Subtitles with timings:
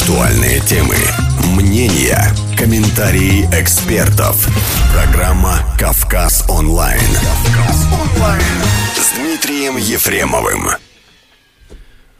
[0.00, 0.94] Актуальные темы,
[1.56, 2.20] мнения,
[2.56, 4.46] комментарии экспертов.
[4.94, 7.00] Программа «Кавказ онлайн».
[7.00, 8.42] «Кавказ онлайн»
[8.94, 10.68] с Дмитрием Ефремовым.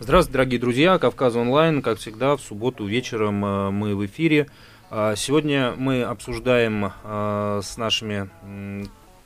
[0.00, 0.98] Здравствуйте, дорогие друзья.
[0.98, 4.48] «Кавказ онлайн», как всегда, в субботу вечером э, мы в эфире.
[4.90, 8.28] А, сегодня мы обсуждаем э, с нашими,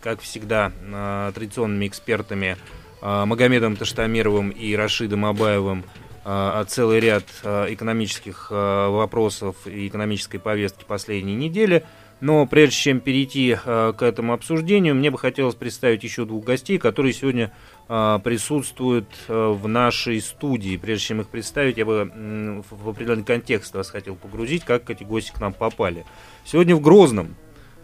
[0.03, 2.59] как всегда, э, традиционными экспертами
[3.01, 5.83] Магомедом Таштамировым и Рашидом Абаевым
[6.25, 11.85] целый ряд а, экономических а, вопросов и экономической повестки последней недели.
[12.21, 17.13] Но прежде чем перейти к этому обсуждению, мне бы хотелось представить еще двух гостей, которые
[17.13, 17.53] сегодня
[17.89, 20.77] присутствуют в нашей студии.
[20.77, 25.33] Прежде чем их представить, я бы в определенный контекст вас хотел погрузить, как эти гости
[25.33, 26.07] к нам попали.
[26.45, 27.35] Сегодня в Грозном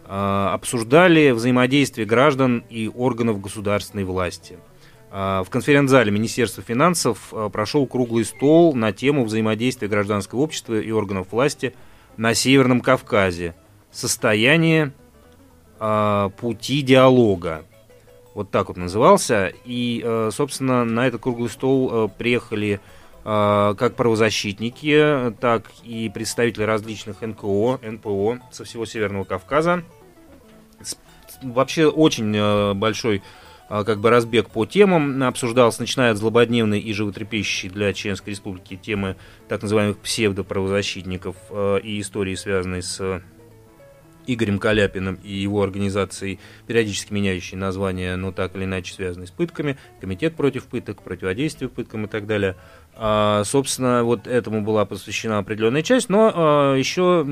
[0.07, 4.57] обсуждали взаимодействие граждан и органов государственной власти–
[5.11, 11.31] в конференц-зале Министерства финансов а, прошел круглый стол на тему взаимодействия гражданского общества и органов
[11.31, 11.73] власти
[12.17, 13.55] на Северном Кавказе.
[13.91, 14.93] Состояние
[15.79, 17.65] э, пути диалога.
[18.35, 19.51] Вот так вот назывался.
[19.65, 22.79] И, собственно, на этот круглый стол приехали
[23.23, 29.83] как правозащитники, так и представители различных НКО, НПО со всего Северного Кавказа.
[31.41, 33.21] Вообще очень большой а,
[33.69, 39.15] как бы разбег по темам обсуждался, начиная от злободневной и животрепещущей для Чеченской Республики темы
[39.47, 43.21] так называемых псевдоправозащитников а, и истории, связанной с
[44.33, 49.77] Игорем Каляпиным и его организацией, периодически меняющей название, но так или иначе связанной с пытками,
[50.01, 52.55] Комитет против пыток, противодействие пыткам и так далее.
[52.95, 57.25] А, собственно, вот этому была посвящена определенная часть, но а, еще,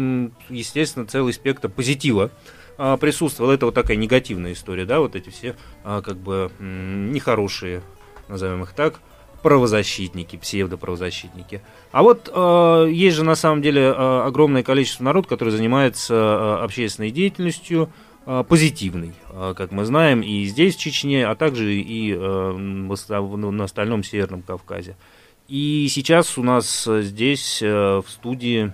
[0.49, 2.31] естественно, целый спектр позитива
[2.77, 3.53] а, присутствовала.
[3.53, 7.81] Это вот такая негативная история, да, вот эти все а, как бы нехорошие,
[8.27, 8.99] назовем их так,
[9.41, 11.61] правозащитники, псевдоправозащитники.
[11.91, 16.63] А вот э, есть же на самом деле э, огромное количество народ, который занимается э,
[16.63, 17.89] общественной деятельностью,
[18.25, 24.03] позитивной, э, как мы знаем, и здесь, в Чечне, а также и э, на остальном
[24.03, 24.97] Северном Кавказе.
[25.47, 28.73] И сейчас у нас здесь в студии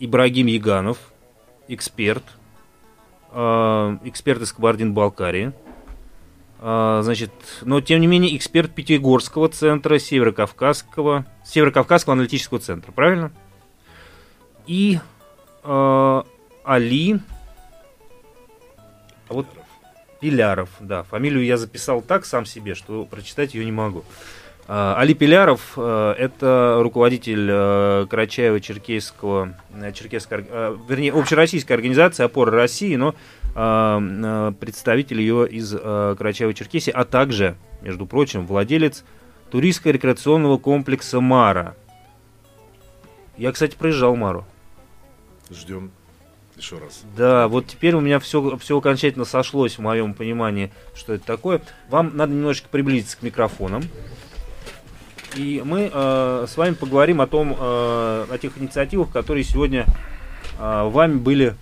[0.00, 0.98] Ибрагим Яганов,
[1.68, 2.24] эксперт,
[3.34, 5.52] эксперт из Кабардино-Балкарии.
[6.66, 7.30] Э, значит,
[7.60, 13.32] но тем не менее эксперт Пятигорского центра, Северокавказского, Северокавказского аналитического центра, правильно?
[14.66, 14.98] И
[15.62, 16.22] э,
[16.64, 17.20] Али,
[19.28, 19.46] а вот
[20.20, 24.04] Пиляров, да, фамилию я записал так сам себе, что прочитать ее не могу.
[24.66, 30.46] А, Али Пиляров э,– это руководитель э, Карачаева-Черкесского, э, Черкесской,
[30.88, 33.14] вернее, общероссийской организации «Опора России», но
[33.54, 39.04] представитель ее из Карачаева-Черкесии, а также, между прочим, владелец
[39.52, 41.76] туристско-рекреационного комплекса «Мара».
[43.36, 44.44] Я, кстати, проезжал «Мару».
[45.50, 45.92] Ждем
[46.56, 47.02] еще раз.
[47.16, 51.60] Да, вот теперь у меня все, все окончательно сошлось в моем понимании, что это такое.
[51.90, 53.84] Вам надо немножечко приблизиться к микрофонам.
[55.36, 59.86] И мы э, с вами поговорим о том, э, о тех инициативах, которые сегодня
[60.58, 61.54] э, вами были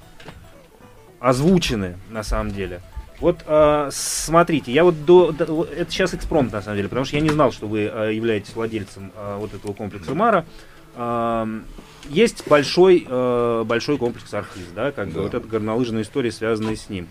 [1.20, 2.80] озвучены на самом деле.
[3.20, 7.16] Вот э, смотрите, я вот до, до это сейчас экспромт на самом деле, потому что
[7.16, 10.44] я не знал, что вы э, являетесь владельцем э, вот этого комплекса Мара.
[10.96, 11.46] Э,
[12.08, 15.14] есть большой э, большой комплекс Архиз, да, как да.
[15.14, 17.06] бы вот эта горнолыжная история, связанная с ним.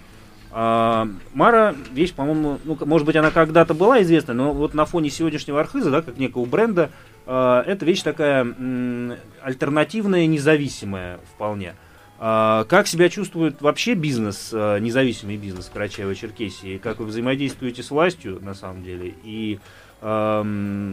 [0.53, 5.09] А, Мара вещь, по-моему, ну, может быть, она когда-то была известна, но вот на фоне
[5.09, 6.91] сегодняшнего Архиза, да, как некого бренда,
[7.25, 11.75] а, эта вещь такая м, альтернативная, независимая вполне.
[12.19, 16.79] А, как себя чувствует вообще бизнес, а, независимый бизнес в Карачаево-Черкесии?
[16.79, 19.15] Как вы взаимодействуете с властью, на самом деле?
[19.23, 19.59] И
[20.01, 20.45] а,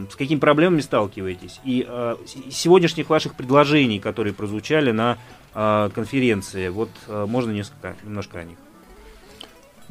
[0.09, 1.59] с какими проблемами сталкиваетесь?
[1.65, 2.17] И а,
[2.49, 5.17] сегодняшних ваших предложений, которые прозвучали на
[5.53, 8.57] а, конференции, вот а, можно несколько, немножко о них?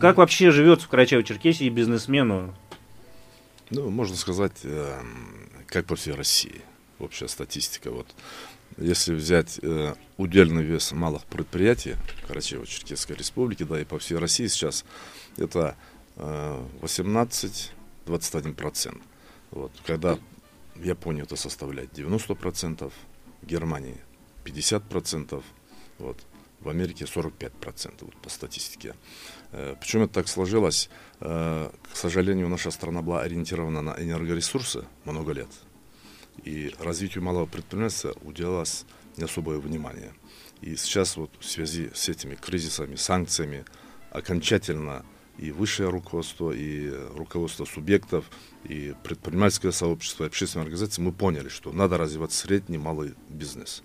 [0.01, 2.55] Как вообще живется в Карачаево-Черкесии бизнесмену?
[3.71, 5.03] Ну, можно сказать, э,
[5.67, 6.63] как по всей России.
[7.01, 7.91] Общая статистика.
[7.91, 8.07] Вот.
[8.77, 11.97] Если взять э, удельный вес малых предприятий
[12.29, 14.85] Карачаево-Черкесской республики, да, и по всей России сейчас,
[15.37, 15.75] это
[16.17, 19.03] э, 18-21%.
[19.51, 19.73] Вот.
[19.85, 20.17] Когда
[20.77, 22.93] в Японии это составляет 90%,
[23.43, 23.97] в Германии
[24.45, 25.43] 50%,
[25.99, 26.19] вот,
[26.61, 28.95] в Америке 45% вот, по статистике.
[29.53, 30.91] Э, почему это так сложилось?
[31.21, 35.49] Э, к сожалению, наша страна была ориентирована на энергоресурсы много лет.
[36.45, 38.85] И развитию малого предпринимательства уделялось
[39.17, 40.13] не особое внимание.
[40.61, 43.65] И сейчас вот в связи с этими кризисами, санкциями,
[44.11, 45.05] окончательно
[45.37, 48.25] и высшее руководство, и руководство субъектов,
[48.65, 53.83] и предпринимательское сообщество, и общественные организации, мы поняли, что надо развивать средний малый бизнес.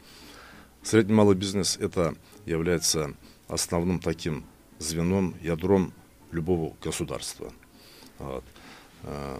[0.81, 2.15] Средний малый бизнес это
[2.45, 3.13] является
[3.47, 4.45] основным таким
[4.83, 5.93] звеном, ядром
[6.31, 7.51] любого государства.
[8.19, 8.43] Вот.
[9.03, 9.39] Э,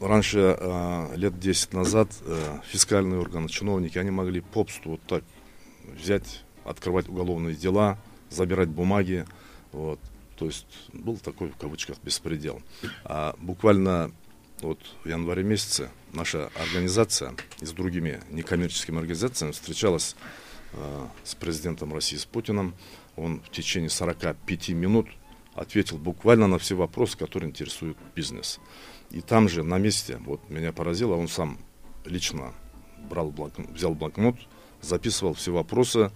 [0.00, 5.24] раньше, э, лет 10 назад, э, фискальные органы, чиновники, они могли попсту вот так
[5.84, 7.98] взять, открывать уголовные дела,
[8.30, 9.26] забирать бумаги.
[9.72, 10.00] Вот.
[10.36, 12.60] То есть был такой, в кавычках, беспредел.
[13.04, 14.12] А буквально
[14.60, 20.16] вот в январе месяце наша организация и с другими некоммерческими организациями встречалась
[20.72, 22.74] э, с президентом России, с Путиным.
[23.16, 25.08] Он в течение 45 минут
[25.54, 28.60] ответил буквально на все вопросы, которые интересуют бизнес.
[29.10, 31.58] И там же, на месте, вот меня поразило, он сам
[32.04, 32.52] лично
[33.08, 34.36] брал блок, взял блокнот,
[34.80, 36.10] записывал все вопросы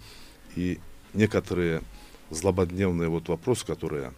[0.55, 0.79] и
[1.13, 1.81] некоторые
[2.29, 4.13] злободневные вот вопросы, которые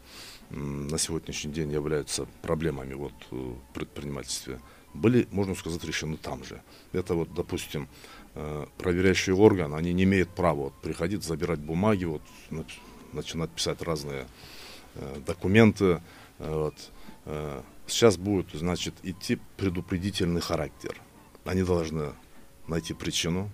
[0.49, 4.59] на сегодняшний день являются проблемами вот э, в предпринимательстве,
[4.93, 6.61] были, можно сказать, решены там же.
[6.91, 7.87] Это вот, допустим,
[8.77, 12.21] проверяющий орган, они не имеют права вот, приходить, забирать бумаги, вот,
[13.11, 14.25] начинать писать разные
[14.95, 16.01] э, документы.
[16.39, 16.75] Вот.
[17.87, 20.95] Сейчас будет, значит, идти предупредительный характер.
[21.43, 22.13] Они должны
[22.67, 23.51] найти причину,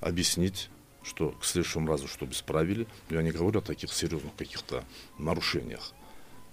[0.00, 0.70] объяснить,
[1.02, 2.86] что к следующему разу, чтобы исправили.
[3.08, 4.84] Я не говорю о таких серьезных каких-то
[5.16, 5.94] нарушениях.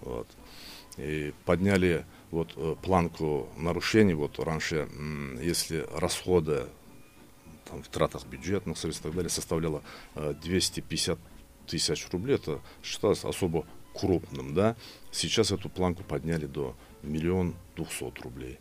[0.01, 0.27] Вот.
[0.97, 4.13] И подняли вот э, планку нарушений.
[4.13, 4.87] Вот раньше,
[5.41, 6.67] если расходы
[7.65, 9.81] там, в тратах бюджетных средств и так далее составляло
[10.15, 11.21] 250 э,
[11.67, 14.75] тысяч рублей, это считалось особо крупным, да.
[15.11, 18.59] Сейчас эту планку подняли до миллион двухсот рублей.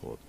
[0.00, 0.20] Вот.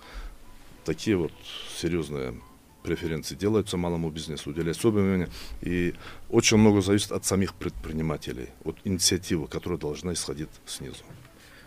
[0.84, 1.32] Такие вот
[1.76, 2.34] серьезные
[2.82, 5.28] преференции делаются малому бизнесу, уделяется особое внимание.
[5.62, 5.94] И
[6.28, 11.02] очень много зависит от самих предпринимателей, от инициативы, которая должна исходить снизу.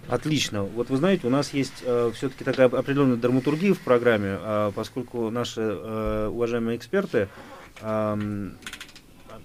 [0.07, 0.63] Отлично.
[0.63, 5.29] Вот вы знаете, у нас есть э, все-таки такая определенная драматургия в программе, э, поскольку
[5.29, 7.27] наши э, уважаемые эксперты,
[7.81, 8.49] э,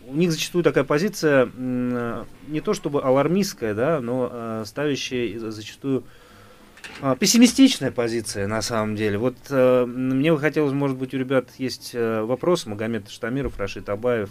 [0.07, 6.05] у них зачастую такая позиция э, не то чтобы алармистская, да, но э, ставящая зачастую
[7.01, 9.19] а, пессимистичная позиция, на самом деле.
[9.19, 12.69] Вот э, мне бы хотелось, может быть, у ребят есть э, вопросы.
[12.69, 14.31] Магомед Штамиров, Рашид Абаев.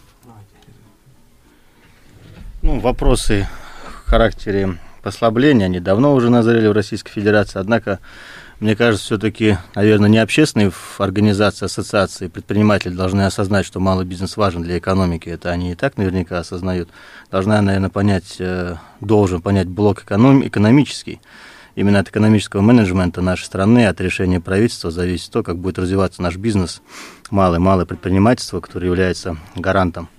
[2.62, 3.48] Ну, вопросы
[4.06, 8.00] в характере послабления, они давно уже назрели в Российской Федерации, однако,
[8.60, 14.62] мне кажется, все-таки, наверное, не общественные организации, ассоциации, предприниматели должны осознать, что малый бизнес важен
[14.64, 16.90] для экономики, это они и так наверняка осознают.
[17.30, 21.20] Должна, наверное, понять, э, должен понять блок эконом, экономический,
[21.76, 26.38] именно от экономического менеджмента нашей страны, от решения правительства зависит то, как будет развиваться наш
[26.38, 26.82] бизнес,
[27.30, 30.10] малое-малое предпринимательство, которое является гарантом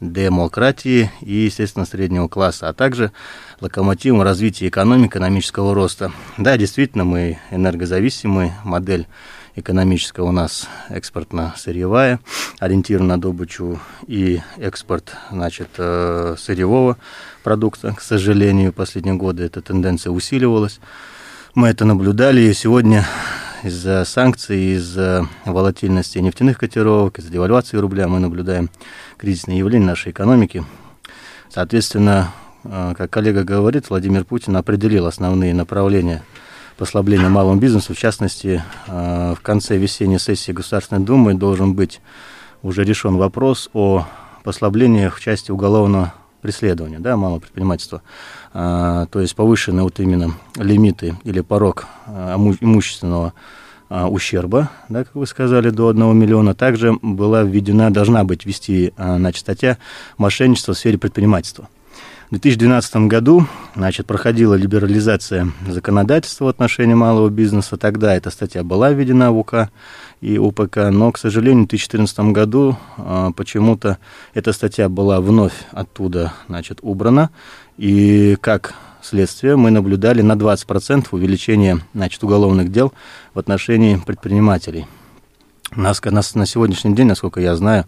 [0.00, 3.12] демократии и, естественно, среднего класса, а также
[3.60, 6.12] локомотивом развития экономики, экономического роста.
[6.36, 9.06] Да, действительно, мы энергозависимый, модель
[9.58, 12.20] экономическая у нас экспортно-сырьевая,
[12.58, 16.96] ориентирована на добычу и экспорт значит, э, сырьевого
[17.42, 17.94] продукта.
[17.94, 20.80] К сожалению, последние годы эта тенденция усиливалась.
[21.54, 23.04] Мы это наблюдали, и сегодня
[23.64, 28.70] из-за санкций, из-за волатильности нефтяных котировок, из-за девальвации рубля мы наблюдаем
[29.18, 30.64] кризисное явление нашей экономики.
[31.50, 32.30] Соответственно,
[32.64, 36.22] э, как коллега говорит, Владимир Путин определил основные направления
[36.76, 37.92] послабления малому бизнесу.
[37.92, 42.00] В частности, э, в конце весенней сессии Государственной Думы должен быть
[42.62, 44.06] уже решен вопрос о
[44.44, 48.02] послаблениях в части уголовного преследования, да, малого предпринимательства.
[48.54, 51.86] А, то есть повышены вот именно лимиты или порог
[52.60, 53.34] имущественного
[53.90, 56.54] ущерба, да, как вы сказали, до 1 миллиона.
[56.54, 59.78] Также была введена, должна быть ввести значит, статья
[60.16, 61.68] мошенничества в сфере предпринимательства.
[62.28, 67.78] В 2012 году значит, проходила либерализация законодательства в отношении малого бизнеса.
[67.78, 69.70] Тогда эта статья была введена в УК
[70.20, 73.96] и УПК, но, к сожалению, в 2014 году э, почему-то
[74.34, 77.30] эта статья была вновь оттуда значит, убрана.
[77.78, 78.74] И как
[79.08, 82.92] следствие мы наблюдали на 20% увеличение значит, уголовных дел
[83.34, 84.86] в отношении предпринимателей.
[85.76, 87.86] У нас, нас на сегодняшний день, насколько я знаю,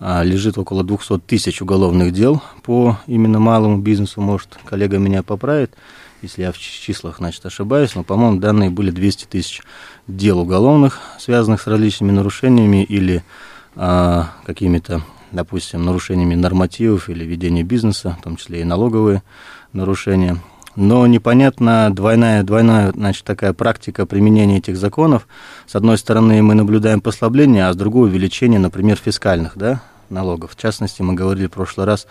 [0.00, 4.20] а, лежит около 200 тысяч уголовных дел по именно малому бизнесу.
[4.20, 5.74] Может, коллега меня поправит,
[6.22, 9.62] если я в числах, значит, ошибаюсь, но, по-моему, данные были 200 тысяч
[10.06, 13.24] дел уголовных, связанных с различными нарушениями или
[13.76, 19.22] а, какими-то, допустим, нарушениями нормативов или ведения бизнеса, в том числе и налоговые
[19.72, 20.38] нарушения.
[20.80, 25.26] Но непонятна двойная, двойная значит, такая практика применения этих законов.
[25.66, 30.52] С одной стороны, мы наблюдаем послабление, а с другой увеличение, например, фискальных да, налогов.
[30.52, 32.06] В частности, мы говорили в прошлый раз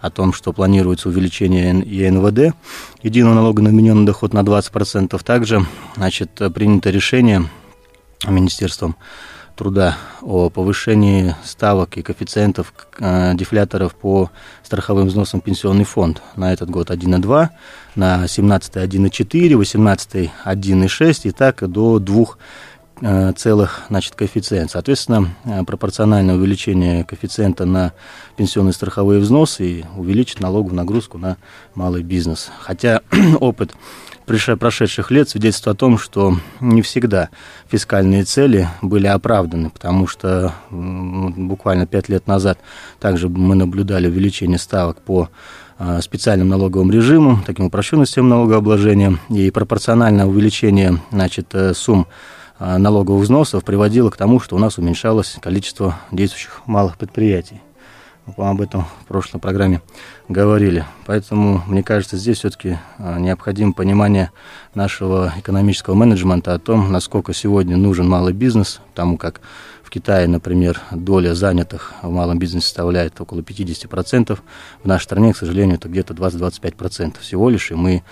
[0.00, 2.56] о том, что планируется увеличение ЕНВД,
[3.04, 5.22] единого налога на вмененный доход на 20%.
[5.22, 7.48] Также значит, принято решение
[8.26, 8.96] Министерством
[9.58, 14.30] труда о повышении ставок и коэффициентов э, дефляторов по
[14.62, 16.22] страховым взносам пенсионный фонд.
[16.36, 17.48] На этот год 1,2,
[17.96, 22.26] на 17 1,4, 18 1,6 и так до 2 э,
[23.36, 24.70] целых значит, коэффициент.
[24.70, 27.92] Соответственно, э, пропорциональное увеличение коэффициента на
[28.36, 31.36] пенсионные страховые взносы и увеличит налоговую нагрузку на
[31.74, 32.50] малый бизнес.
[32.60, 33.02] Хотя
[33.40, 33.74] опыт
[34.26, 37.30] прошедших лет свидетельствует о том, что не всегда
[37.68, 42.58] фискальные цели были оправданы, потому что буквально пять лет назад
[43.00, 45.30] также мы наблюдали увеличение ставок по
[45.78, 52.06] а, специальным налоговым режимам, таким упрощенным системам налогообложения, и пропорциональное увеличение значит, э, сумм
[52.58, 57.60] налоговых взносов приводило к тому, что у нас уменьшалось количество действующих малых предприятий.
[58.36, 59.80] Мы об этом в прошлой программе
[60.28, 60.84] говорили.
[61.06, 64.30] Поэтому, мне кажется, здесь все-таки а, необходимо понимание
[64.74, 69.40] нашего экономического менеджмента о том, насколько сегодня нужен малый бизнес, потому как
[69.82, 74.38] в Китае, например, доля занятых в малом бизнесе составляет около 50%.
[74.82, 78.02] В нашей стране, к сожалению, это где-то 20-25% всего лишь, и мы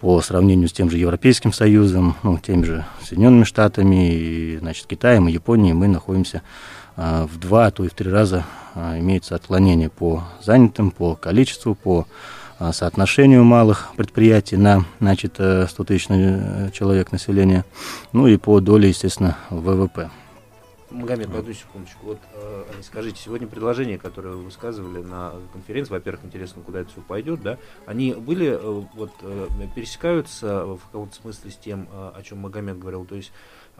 [0.00, 5.28] по сравнению с тем же Европейским Союзом, ну, теми же Соединенными Штатами, и, значит, Китаем
[5.28, 6.42] и Японией мы находимся
[6.96, 11.14] а, в два, а то и в три раза а, имеется отклонение по занятым, по
[11.14, 12.06] количеству, по
[12.58, 17.64] а, соотношению малых предприятий на значит, 100 э, тысяч э, человек населения,
[18.12, 20.10] ну и по доле, естественно, ВВП.
[20.90, 22.06] Магомед, одну секундочку.
[22.06, 27.00] Вот, э, скажите, сегодня предложения, которые вы высказывали на конференции, во-первых, интересно, куда это все
[27.00, 32.22] пойдет, да, они были, э, вот, э, пересекаются в каком-то смысле с тем, э, о
[32.22, 33.32] чем Магомед говорил, то есть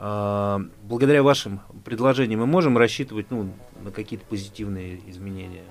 [0.02, 3.52] а, благодаря вашим предложениям мы можем рассчитывать ну,
[3.82, 5.64] на какие-то позитивные изменения?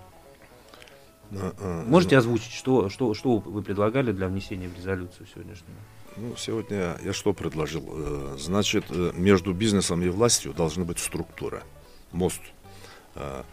[1.32, 5.78] А, Можете ну, озвучить, что, что, что вы предлагали для внесения в резолюцию сегодняшнюю?
[6.22, 7.86] Ну, сегодня я что предложил?
[7.88, 11.64] Э, значит, э, между бизнесом и властью должна быть структура,
[12.12, 12.42] мост.
[13.16, 13.44] Э,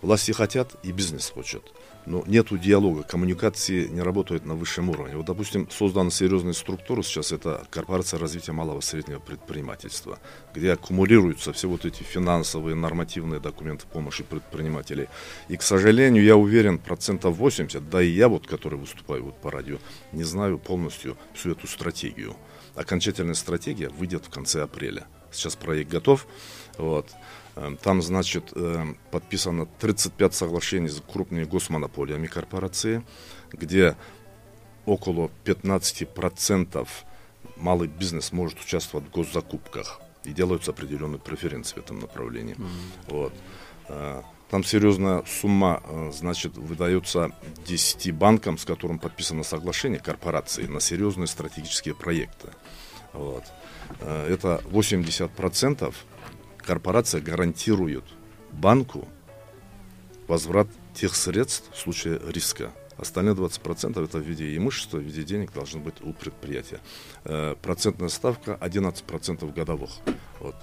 [0.00, 1.64] власти хотят, и бизнес хочет
[2.06, 5.16] но нету диалога, коммуникации не работают на высшем уровне.
[5.16, 10.18] Вот, допустим, создана серьезная структура сейчас, это Корпорация развития малого и среднего предпринимательства,
[10.54, 15.08] где аккумулируются все вот эти финансовые, нормативные документы помощи предпринимателей.
[15.48, 19.50] И, к сожалению, я уверен, процентов 80, да и я вот, который выступаю вот по
[19.50, 19.78] радио,
[20.12, 22.36] не знаю полностью всю эту стратегию.
[22.74, 25.06] Окончательная стратегия выйдет в конце апреля.
[25.30, 26.26] Сейчас проект готов.
[26.78, 27.10] Вот.
[27.56, 33.04] Эм, там, значит, эм, подписано 35 соглашений с крупными госмонополиями корпорации,
[33.52, 33.96] где
[34.86, 36.88] около 15%
[37.56, 42.56] малый бизнес может участвовать в госзакупках и делаются определенные преференции в этом направлении.
[42.56, 43.08] Mm-hmm.
[43.08, 43.34] Вот.
[43.88, 47.30] Э, там серьезная сумма, э, значит, выдается
[47.66, 52.48] 10 банкам, с которым подписано соглашение корпорации на серьезные стратегические проекты.
[53.12, 53.44] Вот.
[54.00, 55.94] Э, это 80%
[56.64, 58.04] корпорация гарантирует
[58.52, 59.06] банку
[60.26, 62.72] возврат тех средств в случае риска.
[62.96, 66.80] Остальные 20% это в виде имущества, в виде денег должны быть у предприятия.
[67.24, 69.90] Э, процентная ставка 11% годовых.
[70.38, 70.54] Вот.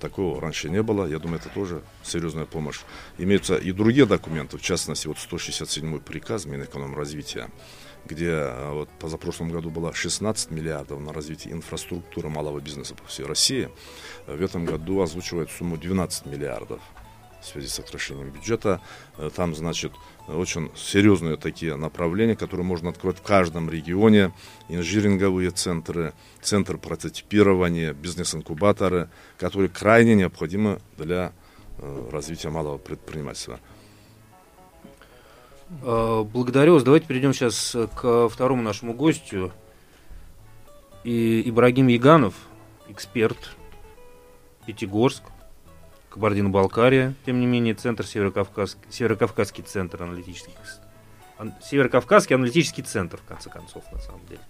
[0.00, 1.06] Такого раньше не было.
[1.06, 2.80] Я думаю, это тоже серьезная помощь.
[3.18, 7.50] Имеются и другие документы, в частности, вот 167 приказ Минэкономразвития,
[8.06, 13.26] где э, вот, позапрошлом году было 16 миллиардов на развитие инфраструктуры малого бизнеса по всей
[13.26, 13.68] России.
[14.26, 16.80] В этом году озвучивает сумму 12 миллиардов
[17.40, 18.80] в связи с сокращением бюджета.
[19.18, 19.92] Э, там, значит,
[20.28, 24.32] очень серьезные такие направления, которые можно открыть в каждом регионе.
[24.68, 29.08] Инжиринговые центры, центр прототипирования, бизнес-инкубаторы,
[29.38, 31.32] которые крайне необходимы для
[31.78, 33.60] э, развития малого предпринимательства.
[35.82, 36.82] Э, благодарю вас.
[36.82, 39.52] Давайте перейдем сейчас к второму нашему гостю.
[41.04, 42.34] И Ибрагим Яганов,
[42.88, 43.56] эксперт,
[44.66, 45.22] Пятигорск,
[46.10, 50.54] Кабардино-Балкария, тем не менее, центр Северокавказский, Северокавказский центр аналитических
[51.62, 54.40] Северокавказский аналитический центр, в конце концов, на самом деле.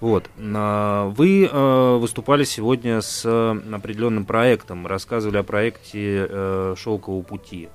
[0.00, 0.28] Вот.
[0.38, 7.68] А, вы э, выступали сегодня с определенным проектом, рассказывали о проекте э, «Шелкового пути».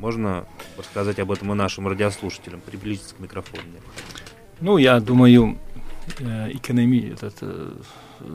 [0.00, 0.46] Можно
[0.78, 3.62] рассказать об этом и нашим радиослушателям, приблизиться к микрофону?
[4.60, 5.58] Ну, я думаю,
[6.18, 7.12] э, экономи...
[7.12, 7.72] этот, э,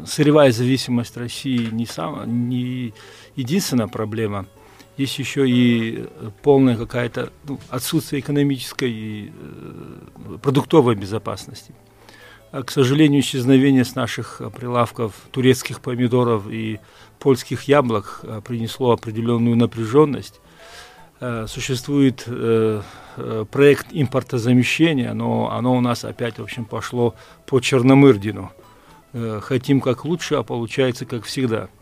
[0.05, 2.49] сырьевая зависимость России не, сам...
[2.49, 2.93] не
[3.35, 4.45] единственная проблема.
[4.95, 6.07] Есть еще и
[6.43, 11.73] полная какая-то ну, отсутствие экономической и э, продуктовой безопасности.
[12.51, 16.79] А, к сожалению, исчезновение с наших прилавков турецких помидоров и
[17.17, 20.41] польских яблок принесло определенную напряженность
[21.47, 22.27] существует
[23.51, 27.15] проект импортозамещения, но оно у нас опять, в общем, пошло
[27.45, 28.51] по Черномырдину.
[29.41, 31.69] Хотим как лучше, а получается как всегда–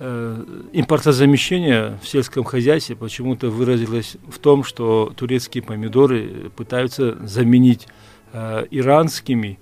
[0.00, 7.88] Э, импортозамещение в сельском хозяйстве почему-то выразилось в том, что турецкие помидоры пытаются заменить
[8.32, 9.58] э, иранскими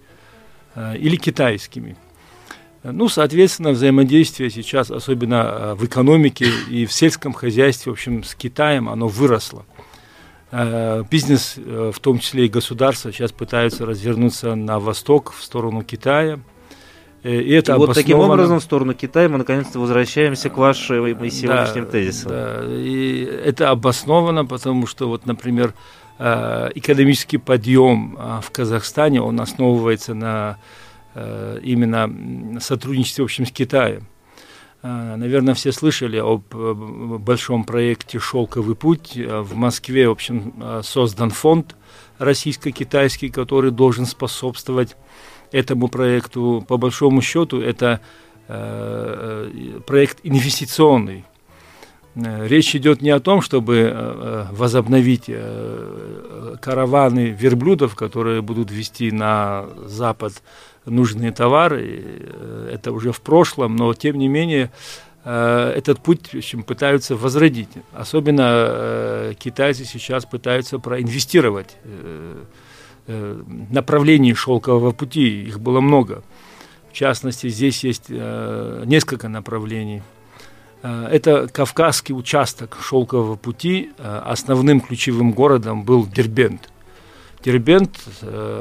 [0.75, 1.97] э, или китайскими.
[2.93, 8.35] Ну, соответственно, взаимодействие сейчас, особенно э, в экономике и в сельском хозяйстве, в общем, с
[8.35, 9.64] Китаем, оно выросло.
[10.52, 15.83] Э, бизнес, э, в том числе и государство, сейчас пытаются развернуться на восток, в сторону
[15.83, 16.40] Китая–
[17.26, 21.85] и это и вот таким образом в сторону Китая мы наконец-то возвращаемся к вашим сегодняшним
[21.85, 22.31] да, тезисам.
[22.31, 25.75] Да, и это обосновано, потому что вот, например,
[26.19, 30.57] экономический подъем а, в Казахстане, он основывается на
[31.63, 34.07] именно сотрудничестве, в общем, с Китаем.
[34.83, 39.17] Наверное, все слышали об большом проекте «Шелковый путь».
[39.17, 41.75] В Москве, в общем, создан фонд
[42.19, 44.97] российско-китайский, который должен способствовать
[45.53, 48.01] этому проекту, по большому счету, это
[48.49, 51.25] э, э проект инвестиционный.
[52.15, 55.31] Э, речь идет не о том, чтобы э, возобновить
[56.61, 60.43] караваны верблюдов, которые будут вести на Запад
[60.87, 62.23] нужные товары.
[62.73, 64.71] Это уже в прошлом, но тем не менее
[65.25, 67.71] этот путь в общем, пытаются возродить.
[67.93, 71.76] Особенно китайцы сейчас пытаются проинвестировать
[73.09, 73.40] Э,
[73.71, 76.25] направлений шелкового пути, их было много.
[76.90, 80.02] В частности, здесь есть э, несколько направлений.
[80.83, 83.93] Э, это Кавказский участок шелкового пути.
[83.99, 86.69] Основным ключевым городом был Дербент.
[87.45, 88.00] Дербент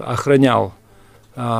[0.06, 0.76] охранял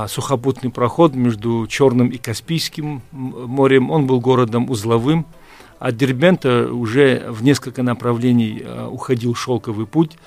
[0.08, 3.92] сухопутный проход между Черным и Каспийским морем.
[3.92, 5.26] Он был городом узловым.
[5.80, 10.18] От Дербента уже в несколько направлений уходил шелковый путь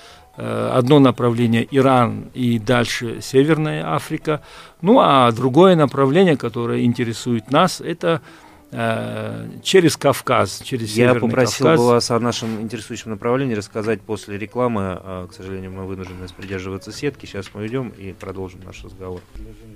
[0.40, 4.40] Э, одно направление Иран и дальше Северная Африка.
[4.80, 8.22] Ну а другое направление, которое интересует нас, это
[8.70, 11.80] через Кавказ, через Я Северный попросил Кавказ.
[11.80, 14.98] бы вас о нашем интересующем направлении рассказать после рекламы.
[15.00, 17.24] А, к сожалению, мы вынуждены придерживаться сетки.
[17.24, 19.20] Сейчас мы уйдем и продолжим наш разговор.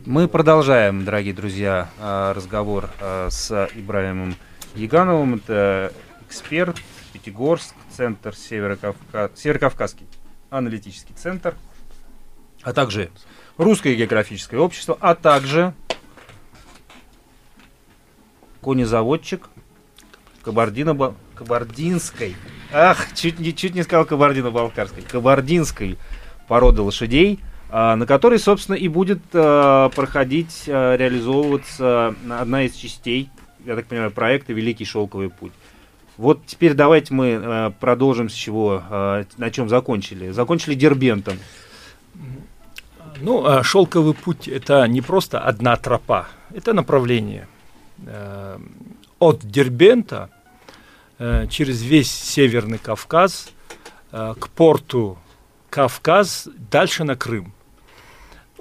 [0.05, 4.37] Мы продолжаем, дорогие друзья, а, разговор а, с Ибраимом
[4.75, 5.37] Ягановым.
[5.37, 5.93] Это
[6.29, 6.77] эксперт
[7.15, 9.31] Пятигорск, центр Северокавказ...
[9.37, 10.07] Северокавказский
[10.51, 11.55] аналитический центр,
[12.63, 13.11] а также
[13.59, 15.75] Русское географическое общество, а также
[18.63, 19.49] конезаводчик
[20.43, 22.37] Кабардино Кабардинской.
[22.73, 25.03] Ах, чуть, не, чуть не сказал Кабардино-Балкарской.
[25.03, 25.99] Кабардинской
[26.49, 33.31] породы лошадей, а, на которой, собственно, и будет а, проходить, а, реализовываться одна из частей,
[33.65, 35.53] я так понимаю, проекта «Великий шелковый путь».
[36.17, 38.83] Вот теперь давайте мы продолжим с чего,
[39.39, 40.31] на чем закончили.
[40.31, 41.39] Закончили Дербентом.
[43.21, 47.49] Ну, шелковый путь это не просто одна тропа, это направление.
[48.07, 48.59] Э,
[49.19, 50.31] от Дербента
[51.19, 53.51] э, через весь Северный Кавказ
[54.11, 55.19] э, к порту
[55.71, 57.53] Кавказ, дальше на Крым.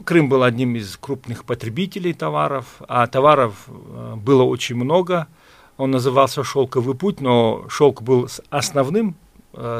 [0.04, 5.28] Крым был одним из крупных потребителей товаров, а товаров было очень много–
[5.78, 9.16] он назывался «Шелковый путь», но шелк был основным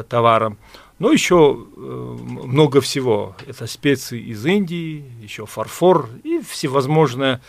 [0.08, 0.58] товаром.
[0.98, 3.36] Но еще много всего.
[3.46, 7.40] Это специи из Индии, еще фарфор и всевозможное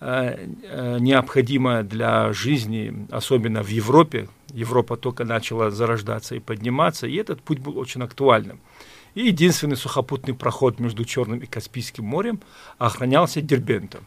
[0.00, 4.28] э, необходимое для жизни, особенно в Европе.
[4.52, 8.60] Европа только начала зарождаться и подниматься, и этот путь был очень актуальным.
[9.14, 12.40] И единственный сухопутный проход между Черным и Каспийским морем
[12.78, 14.06] охранялся Дербентом.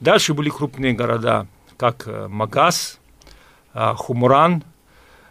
[0.00, 2.98] Дальше были крупные города, как э, Магаз,
[3.74, 4.64] Хумран.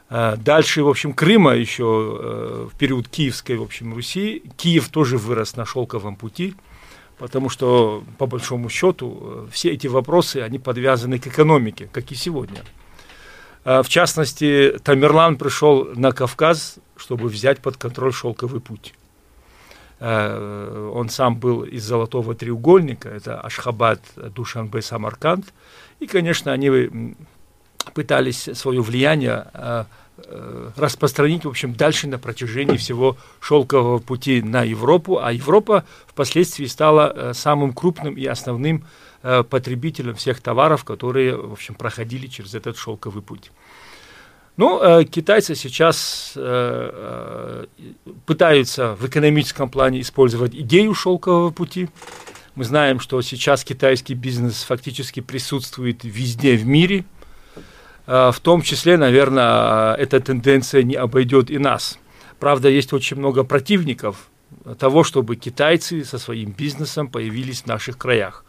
[0.09, 4.43] А, дальше, в общем, Крыма еще э, в период Киевской, в общем, Руси.
[4.55, 6.55] Киев тоже вырос на шелковом пути,
[7.17, 12.15] потому что, по большому счету, э, все эти вопросы, они подвязаны к экономике, как и
[12.15, 12.63] сегодня.
[13.65, 18.93] А, в частности, Тамерлан пришел на Кавказ, чтобы взять под контроль шелковый путь.
[19.99, 25.51] Он сам был из Золотого треугольника, это Ашхабад, Душанбе, Самарканд.
[25.99, 27.15] И, конечно, они
[27.93, 29.85] пытались свое влияние э, э,
[30.75, 37.13] распространить, в общем, дальше на протяжении всего шелкового пути на Европу, а Европа впоследствии стала
[37.15, 38.85] э, самым крупным и основным
[39.49, 43.51] потребителем всех товаров, которые, в общем, проходили через этот шелковый путь.
[44.57, 46.37] Ну, китайцы сейчас
[48.25, 51.89] пытаются в экономическом плане использовать идею шелкового пути.
[52.53, 57.16] Мы знаем, что сейчас китайский бизнес фактически присутствует везде в мире– Э,
[58.07, 61.99] в том числе, наверное, эта тенденция не обойдет и нас.
[62.39, 64.29] Правда, есть очень много противников
[64.79, 68.45] того, чтобы китайцы со своим бизнесом появились в наших краях.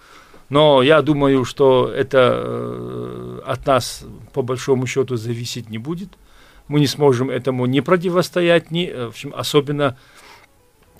[0.49, 6.09] Но я думаю, что это э, от нас по большому счету зависеть не будет.
[6.68, 9.99] Мы не сможем этому не противостоять, ни, в общем, особенно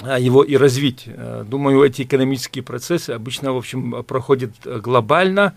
[0.03, 1.05] его и развить.
[1.07, 5.57] Э, думаю, эти экономические процессы обычно, в общем, проходят глобально.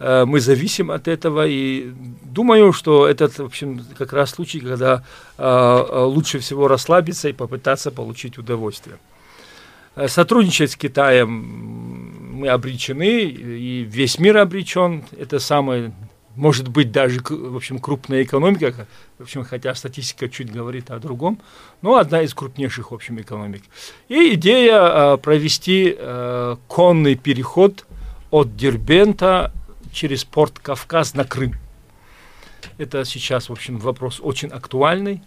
[0.00, 5.04] Э, мы зависим от этого, и думаю, что этот, в общем, как раз случай, когда
[5.38, 8.96] лучше всего расслабиться и попытаться получить удовольствие.
[10.06, 12.10] Сотрудничать с Китаем
[12.40, 15.04] мы обречены, и весь мир обречен.
[15.18, 15.92] Это самая,
[16.36, 18.86] может быть, даже, в общем, крупная экономика,
[19.18, 21.38] в общем, хотя статистика чуть говорит о другом,
[21.82, 23.62] но одна из крупнейших, в общем, экономик.
[24.08, 27.84] И идея э, провести э, конный переход
[28.30, 29.52] от Дербента
[29.92, 31.54] через порт Кавказ на Крым.
[32.78, 35.22] Это сейчас, в общем, вопрос очень актуальный.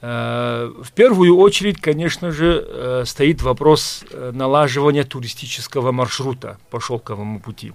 [0.00, 7.40] Э, в первую очередь, конечно же, э, стоит вопрос э, налаживания туристического маршрута по шелковому
[7.40, 7.72] пути.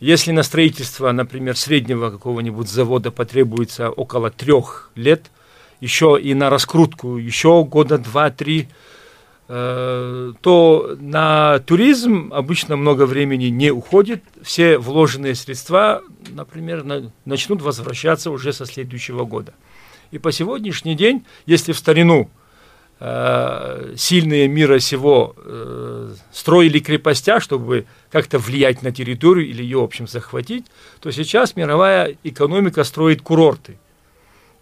[0.00, 5.30] Если на строительство, например, среднего какого-нибудь завода потребуется около трех лет,
[5.80, 8.68] еще и на раскрутку еще года два-три,
[9.46, 14.22] то на туризм обычно много времени не уходит.
[14.42, 16.84] Все вложенные средства, например,
[17.26, 19.52] начнут возвращаться уже со следующего года.
[20.14, 22.30] И по сегодняшний день, если в старину
[23.00, 29.84] э, сильные мира сего э, строили крепостя, чтобы как-то влиять на территорию или ее, в
[29.84, 30.66] общем, захватить,
[31.00, 33.76] то сейчас мировая экономика строит курорты,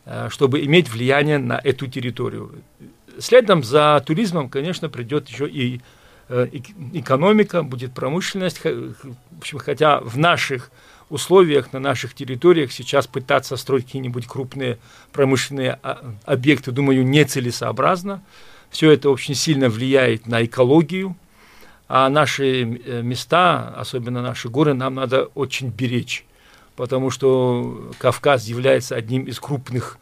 [0.07, 2.53] э, чтобы иметь влияние на эту территорию.
[3.19, 5.81] Следом за туризмом, конечно, придет еще и
[6.29, 6.49] э,
[6.93, 8.95] экономика, будет промышленность, в
[9.39, 10.71] общем, хотя в наших
[11.13, 14.79] условиях, на наших территориях сейчас пытаться строить какие-нибудь крупные
[15.13, 18.23] промышленные а, объекты, думаю, нецелесообразно.
[18.71, 21.15] Все это очень сильно влияет на экологию,
[21.87, 26.25] а наши э, места, особенно наши горы, нам надо очень беречь,
[26.77, 29.99] потому что Кавказ является одним из крупных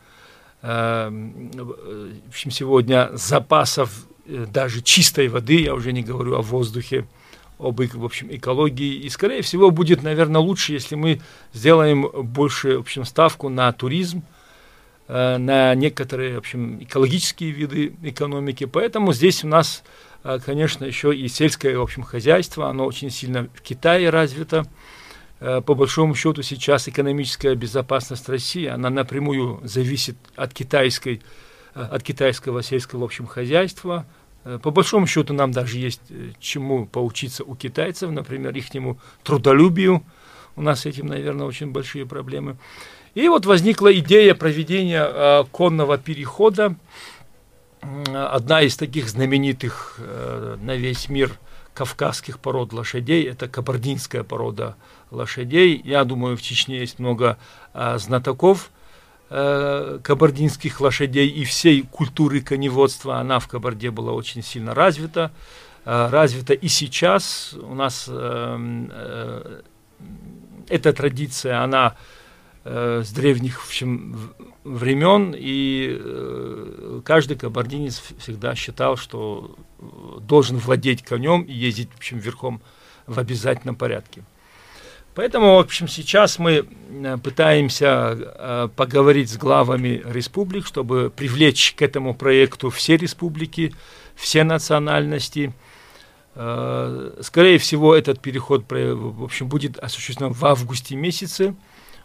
[0.63, 7.07] в общем, сегодня запасов э, даже чистой воды, я уже не говорю о воздухе,
[7.59, 8.95] об в общем, экологии.
[8.95, 11.21] И, скорее всего, будет, наверное, лучше, если мы
[11.53, 14.23] сделаем больше в общем, ставку на туризм,
[15.09, 18.65] э, на некоторые в общем, экологические виды экономики.
[18.65, 19.83] Поэтому здесь у нас,
[20.25, 24.67] э, конечно, еще и сельское в общем, хозяйство, оно очень сильно в Китае развито.
[25.41, 31.23] Э, по большому счету сейчас экономическая безопасность России, она напрямую зависит от китайской
[31.73, 34.05] от китайского сельского общем, хозяйства,
[34.45, 38.67] Э, по большому счету нам даже есть э, чему поучиться у китайцев, например, их
[39.23, 40.03] трудолюбию.
[40.57, 42.57] У нас с этим, наверное, очень большие проблемы.
[43.15, 46.77] И вот возникла идея проведения э, конного перехода.
[48.13, 51.33] Одна из таких знаменитых э, на весь мир
[51.73, 54.77] кавказских пород лошадей, это кабардинская порода
[55.11, 55.81] лошадей.
[55.85, 57.39] Я думаю, в Чечне есть много
[57.75, 58.71] э, знатоков
[59.33, 65.31] Э, кабардинских лошадей и всей культуры коневодства, она в Кабарде была очень сильно развита.
[65.85, 67.55] Э, развита и сейчас.
[67.55, 69.63] У нас э,
[70.69, 71.97] эта традиция, она
[72.63, 79.57] с древних в общем, времен, и каждый кабардинец всегда считал, что
[80.21, 82.61] должен владеть конем и ездить в общем, верхом
[83.07, 84.25] в обязательном порядке.
[85.15, 91.83] Поэтому, в общем, сейчас мы э, пытаемся э, поговорить с главами республик, чтобы привлечь к
[91.83, 93.75] этому проекту все республики,
[94.15, 95.53] все национальности.
[96.37, 101.57] Э, скорее всего, этот переход, в общем, будет осуществлен в августе месяце.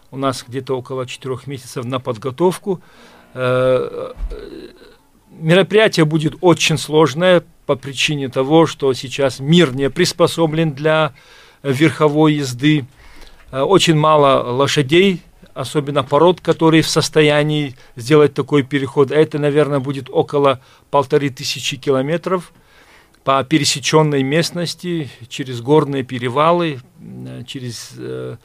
[0.10, 2.82] У нас где-то около четырех месяцев на подготовку.
[5.32, 11.14] Мероприятие будет очень сложное по причине того, что сейчас мир не приспособлен для
[11.72, 12.86] верховой езды.
[13.52, 15.22] Э, очень мало лошадей,
[15.54, 19.12] особенно пород, которые в состоянии сделать такой переход.
[19.12, 22.52] Это, наверное, будет около полторы тысячи километров
[23.24, 28.38] по пересеченной местности, через горные перевалы, э, через э,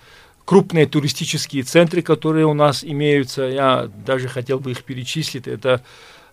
[0.44, 3.42] крупные туристические центры, которые у нас имеются.
[3.42, 5.46] Я даже хотел бы их перечислить.
[5.46, 5.82] Это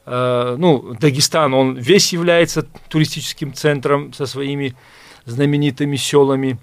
[0.10, 4.74] ну, Дагестан, он весь является туристическим центром со своими
[5.26, 6.58] знаменитыми селами.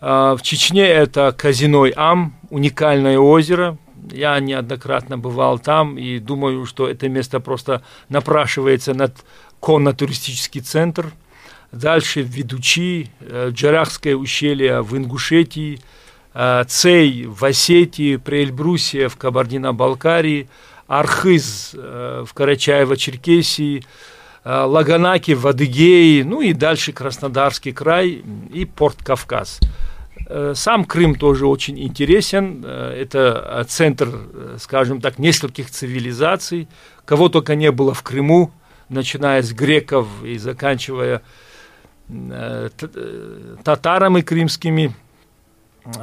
[0.00, 3.76] А, в Чечне это Казиной Ам, уникальное озеро.
[4.10, 9.14] Я неоднократно бывал там и думаю, что это место просто напрашивается над
[9.60, 11.12] конно-туристический центр.
[11.70, 15.80] Дальше Ведучи, э, Джарахское ущелье в Ингушетии,
[16.32, 20.48] э, Цей в Осетии, Преэльбрусия в Кабардино-Балкарии,
[20.88, 23.84] Архыз в Карачаево-Черкесии,
[24.44, 29.60] Лаганаки в Адыгее, ну и дальше Краснодарский край и Порт Кавказ.
[30.54, 32.64] Сам Крым тоже очень интересен.
[32.64, 34.08] Это центр,
[34.58, 36.68] скажем так, нескольких цивилизаций.
[37.04, 38.52] Кого только не было в Крыму,
[38.88, 41.22] начиная с греков и заканчивая
[43.64, 44.94] татарами крымскими.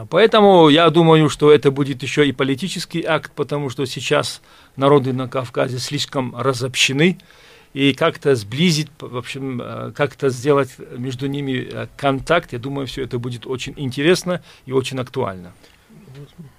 [0.10, 4.42] Поэтому я думаю, что это будет еще и политический акт, потому что сейчас
[4.76, 7.20] народы на Кавказе слишком разобщены,
[7.78, 13.04] и как-то сблизить, в общем, э, как-то сделать между ними э, контакт, я думаю, все
[13.04, 15.54] это будет очень интересно и очень актуально.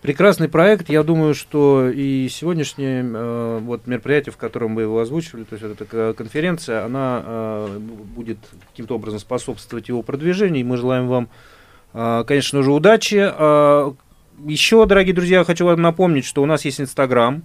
[0.02, 0.88] Прекрасный проект.
[0.88, 5.66] Я думаю, что и сегодняшнее э, вот мероприятие, в котором вы его озвучивали, то есть
[5.66, 8.38] вот эта конференция, она э, будет
[8.70, 10.61] каким-то образом способствовать его продвижению.
[10.61, 11.28] И мы желаем вам
[11.94, 13.18] а, конечно же, удачи.
[13.20, 13.94] А,
[14.44, 17.42] еще, дорогие друзья, хочу вам напомнить, что у нас есть Инстаграм.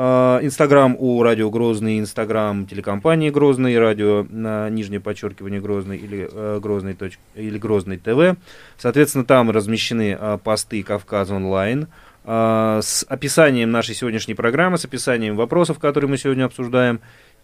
[0.00, 6.60] А, Инстаграм у Радио Грозный, Инстаграм телекомпании Грозный, радио на нижнее подчеркивание Грозный или э,
[6.62, 8.38] Грозный, точ, или Грозный ТВ.
[8.76, 11.88] Соответственно, там размещены посты Кавказ онлайн
[12.24, 17.00] с описанием нашей сегодняшней программы, с описанием вопросов, которые мы сегодня обсуждаем.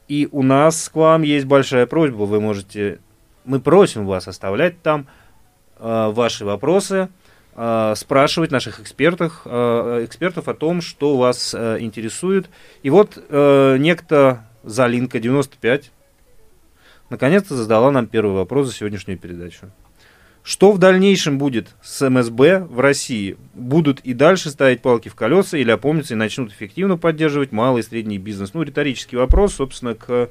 [0.06, 2.22] И у нас к вам есть большая просьба.
[2.22, 3.00] Вы можете,
[3.44, 5.08] мы просим вас оставлять там
[5.80, 7.08] ваши вопросы,
[7.54, 12.50] спрашивать наших экспертов, э, экспертов о том, что вас интересует.
[12.82, 15.92] И вот некто Залинка 95
[17.10, 19.70] наконец-то задала нам первый вопрос за сегодняшнюю передачу.
[20.44, 23.38] Что в дальнейшем будет с МСБ в России?
[23.54, 27.82] Будут и дальше ставить палки в колеса или опомнятся и начнут эффективно поддерживать малый и
[27.82, 28.52] средний бизнес?
[28.52, 30.28] Ну, риторический вопрос, собственно, к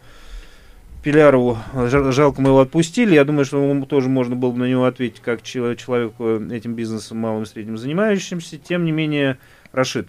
[1.03, 1.57] Пилярову,
[1.89, 5.19] жалко мы его отпустили, я думаю, что ему тоже можно было бы на него ответить
[5.19, 8.57] как человеку этим бизнесом малым и средним занимающимся.
[8.57, 9.37] Тем не менее,
[9.73, 10.07] Рашид.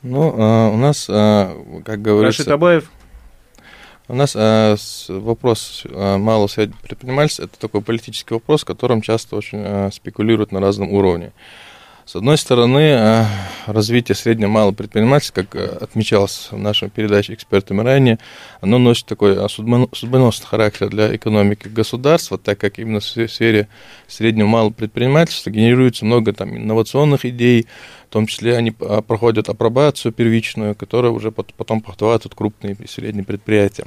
[0.00, 2.40] Ну, а, у нас, а, как говорится...
[2.42, 2.90] Рашид Абаев.
[4.08, 4.76] У нас а,
[5.08, 11.32] вопрос малого среднего предпринимательства– это такой политический вопрос, которым часто очень спекулируют на разном уровне.
[12.06, 13.24] С одной стороны, э,
[13.66, 18.20] развитие среднего малого предпринимательства, как э, отмечалось в нашей передаче экспертами ранее,
[18.60, 23.66] оно носит такой судьбоносный характер для экономики государства, так как именно в сфере
[24.06, 27.66] среднего малого предпринимательства генерируется много там, инновационных идей,
[28.08, 33.24] в том числе они а, проходят апробацию первичную, которая уже потом подхватывают крупные и средние
[33.24, 33.86] предприятия.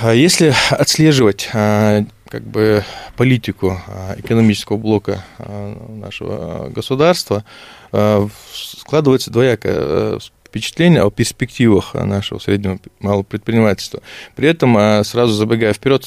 [0.00, 2.84] А если отслеживать а, как бы
[3.16, 7.44] политику а, экономического блока а, нашего государства,
[7.92, 14.02] а, складывается двоякое впечатление о перспективах нашего среднего малого предпринимательства.
[14.36, 16.06] При этом, сразу забегая вперед,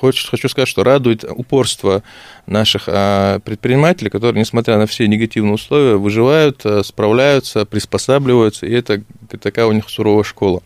[0.00, 2.02] хочу сказать, что радует упорство
[2.44, 9.02] наших предпринимателей, которые, несмотря на все негативные условия, выживают, справляются, приспосабливаются, и это
[9.40, 10.62] такая у них суровая школа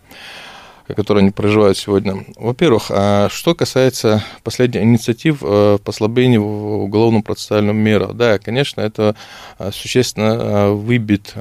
[0.88, 2.24] которые они проживают сегодня.
[2.36, 9.14] Во-первых, а что касается последних инициатив э, послаблений в уголовном процессуальном мерах, да, конечно, это
[9.58, 11.34] э, существенно э, выбит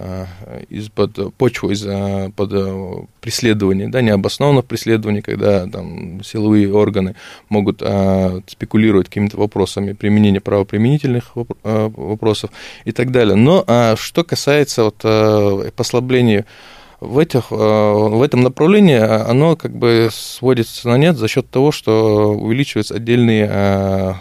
[0.70, 7.16] из-под почвы, из-под преследований, да, необоснованных преследований, когда там силовые органы
[7.50, 7.82] могут
[8.48, 11.32] спекулировать какими-то вопросами применения правоприменительных
[11.64, 12.52] вопросов
[12.86, 13.36] и так далее.
[13.36, 13.66] Но
[13.98, 16.46] что касается вот послабления
[17.02, 21.72] в, этих, э, в этом направлении оно как бы сводится на нет за счет того,
[21.72, 24.14] что увеличиваются отдельные э,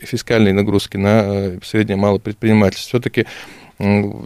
[0.00, 3.00] фискальные нагрузки на э, среднее малое предпринимательство.
[3.00, 3.26] Все-таки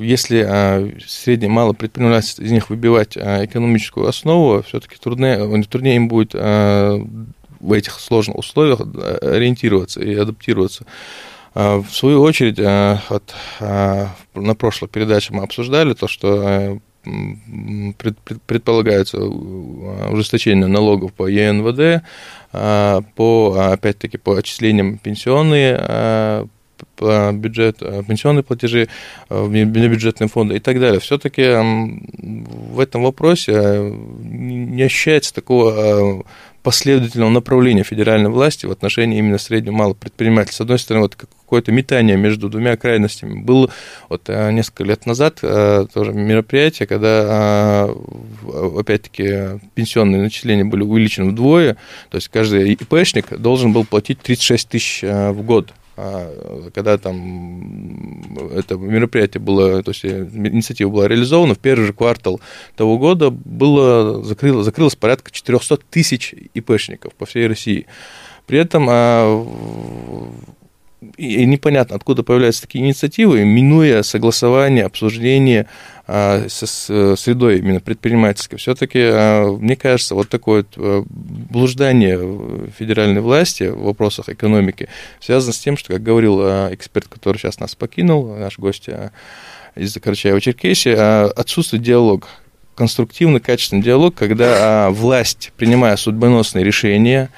[0.01, 6.35] если среднее и малое предпринимательство из них выбивать экономическую основу, все-таки труднее, труднее им будет
[6.35, 10.85] в этих сложных условиях ориентироваться и адаптироваться.
[11.55, 12.59] В свою очередь,
[13.09, 16.79] вот, на прошлой передаче мы обсуждали то, что
[18.47, 22.05] предполагается ужесточение налогов по ЕНВД,
[22.53, 26.47] а, по, опять-таки, по отчислениям пенсионные а,
[26.97, 28.89] по бюджет, пенсионные платежи
[29.31, 31.01] бюджетные фонды и так далее.
[31.01, 36.25] Все-таки в этом вопросе не ощущается такого
[36.67, 40.57] последовательного направления федеральной власти в отношении именно среднего малого предпринимательства.
[40.57, 43.39] С одной стороны, вот какое-то метание между двумя крайностями.
[43.39, 43.71] Было
[44.09, 51.31] вот э, несколько лет назад э, тоже мероприятие, когда, э, опять-таки, пенсионные начисления были увеличены
[51.31, 51.77] вдвое,
[52.11, 55.73] то есть каждый ИПшник должен был платить 36 тысяч в год
[56.75, 62.41] когда там это мероприятие было, то есть инициатива была реализована, в первый же квартал
[62.77, 67.87] того года было, закрыло, закрылось порядка 400 тысяч ИПшников по всей России.
[68.47, 69.45] При этом а,
[71.17, 78.57] и непонятно, откуда появляются такие инициативы, минуя согласование, обсуждение а, со средой именно предпринимательской.
[78.57, 84.89] Все-таки, а, мне кажется, вот такое а, блуждание федеральной власти в вопросах экономики
[85.21, 86.41] связано с тем, что, как говорил
[86.73, 88.89] эксперт, который сейчас нас покинул, наш гость
[89.75, 92.29] из Карачаева-Черкесии, отсутствует диалог
[92.77, 97.31] конструктивный, качественный диалог, когда власть, принимая судьбоносные решения,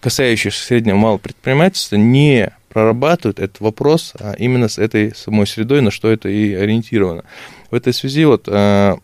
[0.00, 5.90] касающиеся среднего малого предпринимательства, не прорабатывают этот вопрос а именно с этой самой средой, на
[5.90, 7.24] что это и ориентировано.
[7.70, 8.98] В этой связи вот а,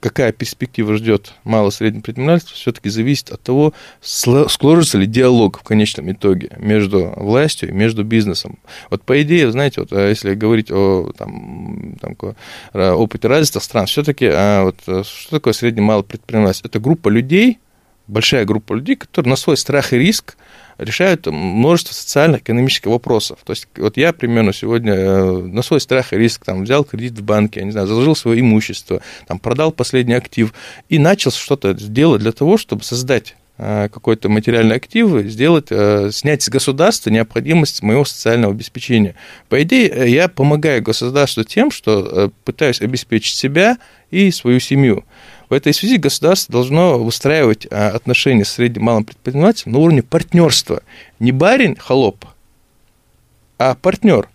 [0.00, 6.12] какая перспектива ждет мало среднее предпринимательство, все-таки зависит от того, сложится ли диалог в конечном
[6.12, 8.58] итоге между властью и между бизнесом.
[8.90, 12.16] Вот по идее, знаете, вот а, если говорить о там, там,
[12.72, 16.68] опыте развитых стран, все-таки вот, что такое среднее малое предпринимательство?
[16.68, 17.58] Это группа людей,
[18.06, 20.36] большая группа людей, которые на свой страх и риск
[20.78, 23.38] решают множество социально-экономических вопросов.
[23.44, 27.12] То есть вот я примерно сегодня э, на свой страх и риск там, взял кредит
[27.18, 30.52] в банке, я не знаю, заложил свое имущество, там, продал последний актив
[30.88, 36.42] и начал что-то делать для того, чтобы создать э, какой-то материальный актив, сделать, э, снять
[36.42, 39.14] с государства необходимость моего социального обеспечения.
[39.48, 43.78] По идее, я помогаю государству тем, что пытаюсь обеспечить себя
[44.10, 45.04] и свою семью.
[45.48, 50.82] В этой связи государство должно выстраивать а, отношения с средним малым предпринимателем на уровне партнерства.
[51.18, 52.24] Не барин, холоп,
[53.58, 54.28] а партнер.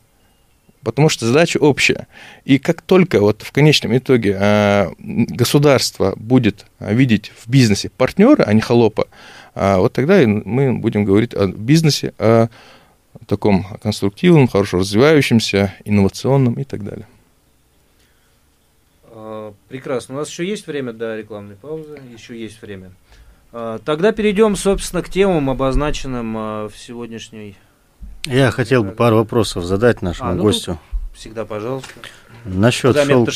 [0.83, 2.07] Потому что задача общая.
[2.45, 8.53] И как только вот в конечном итоге а, государство будет видеть в бизнесе партнера, а
[8.53, 9.07] не холопа,
[9.55, 12.47] а, вот тогда мы будем говорить о бизнесе, о
[13.25, 17.07] таком конструктивном, хорошо развивающемся, инновационном и так далее.
[19.31, 20.15] А, прекрасно.
[20.15, 22.01] У нас еще есть время до рекламной паузы.
[22.11, 22.91] Еще есть время.
[23.51, 27.55] А, тогда перейдем, собственно, к темам, обозначенным а, в сегодняшней.
[28.25, 30.79] Я хотел бы пару вопросов задать нашему а, ну, гостю.
[31.13, 31.91] Всегда, пожалуйста.
[32.45, 33.27] Насчет шел...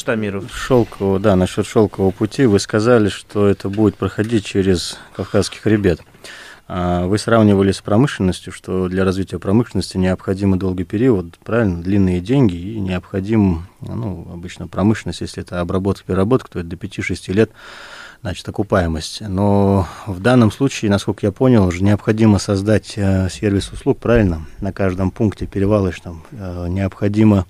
[0.52, 6.02] шелкового, да, насчет шелкового пути вы сказали, что это будет проходить через Кавказский хребет.
[6.66, 12.56] А, вы сравнивали с промышленностью, что для развития промышленности необходим долгий период, правильно, длинные деньги
[12.56, 17.52] и необходим, ну, обычно промышленность, если это обработка, переработка, то это до 5-6 лет,
[18.22, 19.22] значит, окупаемость.
[19.22, 24.72] Но в данном случае, насколько я понял, уже необходимо создать э, сервис услуг, правильно, на
[24.72, 25.46] каждом пункте
[26.02, 27.46] там э, необходимо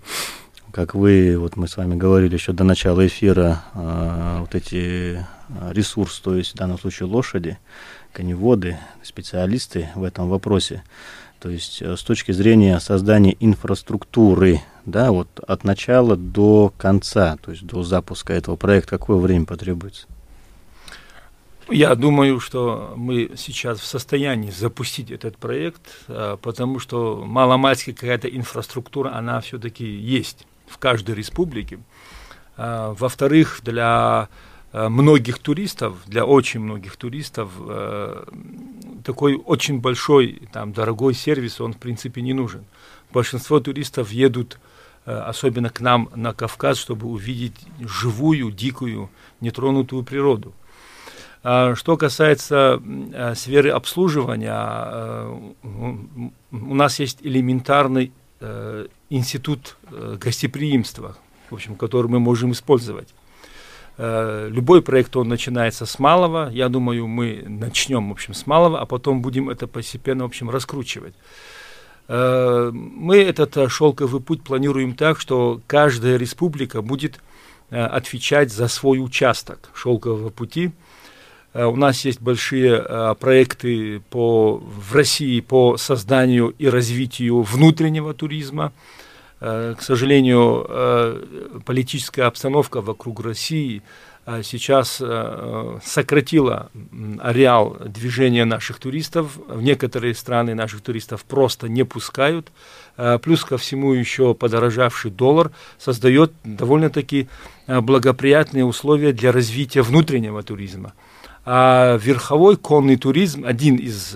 [0.71, 5.23] как вы, вот мы с вами говорили еще до начала эфира, э, вот эти
[5.69, 7.59] ресурсы, то есть в данном случае лошади,
[8.13, 10.83] коневоды, специалисты в этом вопросе.
[11.39, 17.51] То есть э, с точки зрения создания инфраструктуры, да, вот от начала до конца, то
[17.51, 20.07] есть до запуска этого проекта, какое время потребуется?
[21.69, 28.27] Я думаю, что мы сейчас в состоянии запустить этот проект, э, потому что маломальски какая-то
[28.27, 31.79] инфраструктура, она все-таки есть в каждой республике.
[32.57, 34.29] Э, во-вторых, для
[34.73, 38.25] многих туристов, для очень многих туристов, э,
[39.03, 42.65] такой очень большой, там, дорогой сервис, он, в принципе, не нужен.
[43.13, 44.57] Большинство туристов едут,
[45.05, 50.53] э, особенно к нам на Кавказ, чтобы увидеть живую, дикую, нетронутую природу.
[51.43, 52.81] А что касается
[53.35, 58.13] сферы обслуживания, у нас есть элементарный
[59.09, 61.17] институт гостеприимства,
[61.49, 63.13] в общем, который мы можем использовать.
[63.97, 66.49] Э, любой проект, он начинается с малого.
[66.51, 70.49] Я думаю, мы начнем, в общем, с малого, а потом будем это постепенно, в общем,
[70.49, 71.13] раскручивать.
[72.07, 77.19] Э, мы этот э, шелковый путь планируем так, что каждая республика будет
[77.69, 80.73] отвечать за свой участок шелкового пути.
[81.55, 88.73] У нас есть большие проекты по, в России по созданию и развитию внутреннего туризма.
[89.45, 93.81] Э, к сожалению, э, политическая обстановка вокруг России
[94.25, 95.03] э, сейчас
[95.83, 96.71] сократила
[97.19, 99.37] ареал движения наших туристов.
[99.47, 102.53] В некоторые страны наших туристов просто не пускают.
[103.21, 107.27] Плюс ко всему еще подорожавший доллар создает довольно-таки
[107.67, 110.93] благоприятные условия для развития внутреннего туризма.
[111.43, 114.15] А верховой конный туризм, один из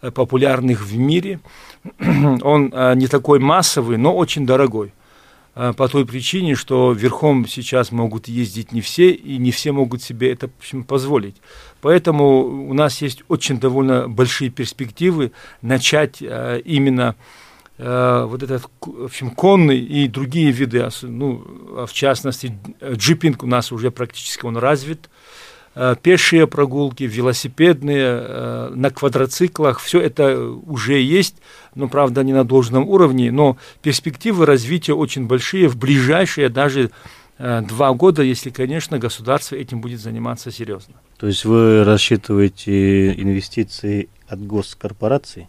[0.00, 1.40] популярных в мире,
[2.42, 4.92] он а, не такой массовый, но очень дорогой.
[5.54, 10.02] А, по той причине, что верхом сейчас могут ездить не все, и не все могут
[10.02, 11.36] себе это в общем, позволить.
[11.80, 17.16] Поэтому у нас есть очень довольно большие перспективы начать а, именно
[17.78, 23.90] вот этот в общем, конный и другие виды, ну, в частности, джипинг у нас уже
[23.90, 25.08] практически он развит, э,
[26.02, 31.36] пешие прогулки, велосипедные, э, на квадроциклах, все это уже есть,
[31.74, 36.90] но, правда, не на должном уровне, но перспективы развития очень большие, в ближайшие даже
[37.38, 40.94] э, два года, если, конечно, государство этим будет заниматься серьезно.
[41.18, 45.46] То есть вы рассчитываете инвестиции от госкорпораций?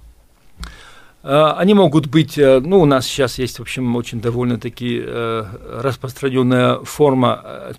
[1.23, 5.45] Э, они могут быть, э, ну, у нас сейчас есть, в общем, очень довольно-таки э,
[5.81, 7.73] распространенная форма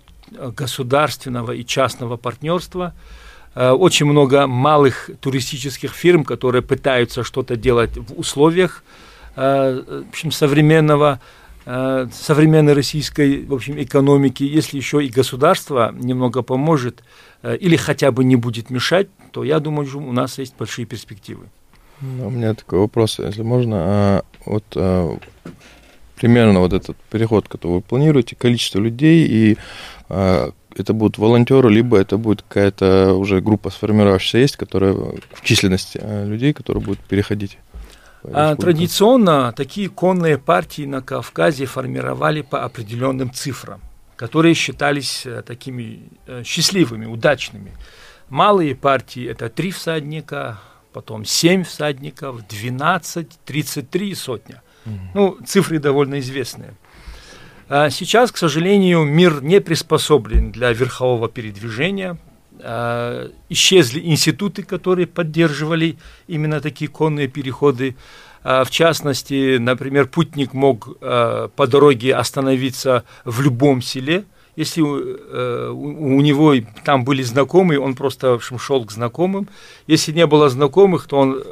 [0.55, 2.93] государственного и частного партнерства.
[3.55, 8.83] Очень много малых туристических фирм, которые пытаются что-то делать в условиях
[9.35, 11.19] в общем, современного
[11.65, 17.03] современной российской в общем, экономики, если еще и государство немного поможет
[17.43, 21.45] или хотя бы не будет мешать, то я думаю, у нас есть большие перспективы.
[22.01, 23.77] У меня такой вопрос, если можно.
[23.77, 25.17] А, вот а,
[26.23, 29.57] примерно вот этот переход, который вы планируете, количество людей и
[30.07, 35.99] а, это будут волонтеры, либо это будет какая-то уже группа сформировавшаяся есть, которая в численности
[36.01, 37.57] а, людей, которые будут переходить.
[38.23, 43.81] А, традиционно такие конные партии на Кавказе формировали по определенным цифрам,
[44.15, 47.73] которые считались э, такими э, счастливыми, удачными.
[48.29, 50.61] Малые партии это три всадника,
[50.93, 54.61] потом 7 всадников, 12, 33 сотня.
[55.13, 56.73] Ну, цифры довольно известные.
[57.69, 62.17] А сейчас, к сожалению, мир не приспособлен для верхового передвижения.
[62.59, 67.95] А, исчезли институты, которые поддерживали именно такие конные переходы.
[68.43, 74.25] А, в частности, например, путник мог по дороге остановиться в любом селе,
[74.55, 76.53] если э, у, него
[76.85, 79.47] там были знакомые, он просто, в общем, шел к знакомым.
[79.87, 81.43] Если не было знакомых, то он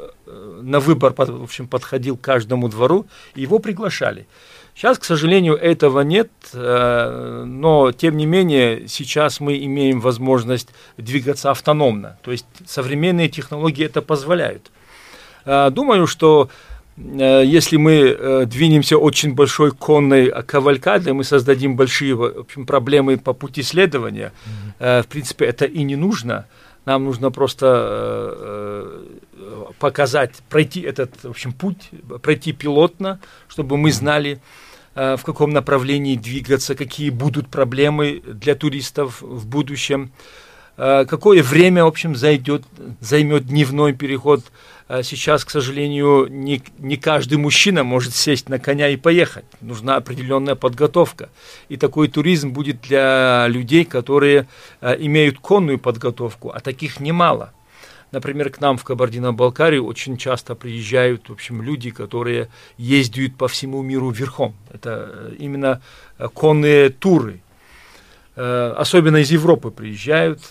[0.62, 4.26] на выбор, в общем, подходил к каждому двору, и его приглашали.
[4.74, 11.50] Сейчас, к сожалению, этого нет, э, но, тем не менее, сейчас мы имеем возможность двигаться
[11.50, 12.16] автономно.
[12.22, 14.70] То есть современные технологии это позволяют.
[15.44, 16.48] Э, думаю, что
[16.96, 23.32] Э, если мы двинемся очень большой конной кавалькадой, мы создадим большие в общем, проблемы по
[23.32, 24.32] пути следования.
[24.78, 25.02] Mm-hmm.
[25.02, 26.46] В принципе, это и не нужно.
[26.84, 28.88] Нам нужно просто
[29.78, 31.90] показать, пройти этот в общем, путь,
[32.22, 34.40] пройти пилотно, чтобы мы знали,
[34.94, 40.12] в каком направлении двигаться, какие будут проблемы для туристов в будущем,
[40.76, 42.64] какое время, в общем, займет
[43.46, 44.44] дневной переход
[45.02, 49.44] сейчас, к сожалению, не, не каждый мужчина может сесть на коня и поехать.
[49.60, 51.30] Нужна определенная подготовка.
[51.70, 54.48] И такой туризм будет для людей, которые
[54.80, 57.52] а, имеют конную подготовку, а таких немало.
[58.12, 63.80] Например, к нам в Кабардино-Балкарию очень часто приезжают, в общем, люди, которые ездят по всему
[63.80, 64.54] миру верхом.
[64.70, 65.80] Это э, именно
[66.18, 67.40] э, конные туры.
[68.36, 70.42] Э, особенно из Европы приезжают,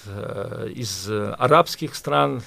[0.74, 2.42] из арабских стран.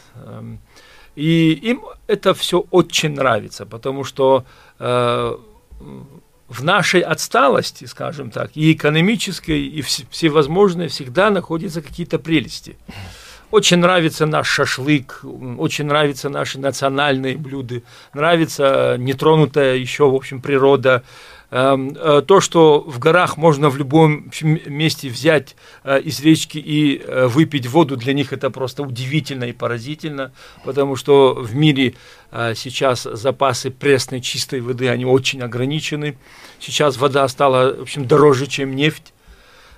[1.16, 4.44] И им это все очень нравится, потому что
[4.78, 5.36] э,
[6.48, 12.76] в нашей отсталости, скажем так, и экономической, и всевозможной всегда находятся какие-то прелести.
[13.50, 15.20] Очень нравится наш шашлык,
[15.58, 22.98] очень нравятся наши национальные блюда, нравится нетронутая еще, в общем, природа, э, то, что в
[22.98, 28.32] горах можно в любом месте взять э, из речки и э, выпить воду, для них
[28.32, 30.32] это просто удивительно и поразительно,
[30.64, 31.94] потому что в мире
[32.56, 36.18] сейчас запасы пресной чистой воды, они очень ограничены.
[36.58, 39.12] Сейчас вода стала, в общем, дороже, чем нефть.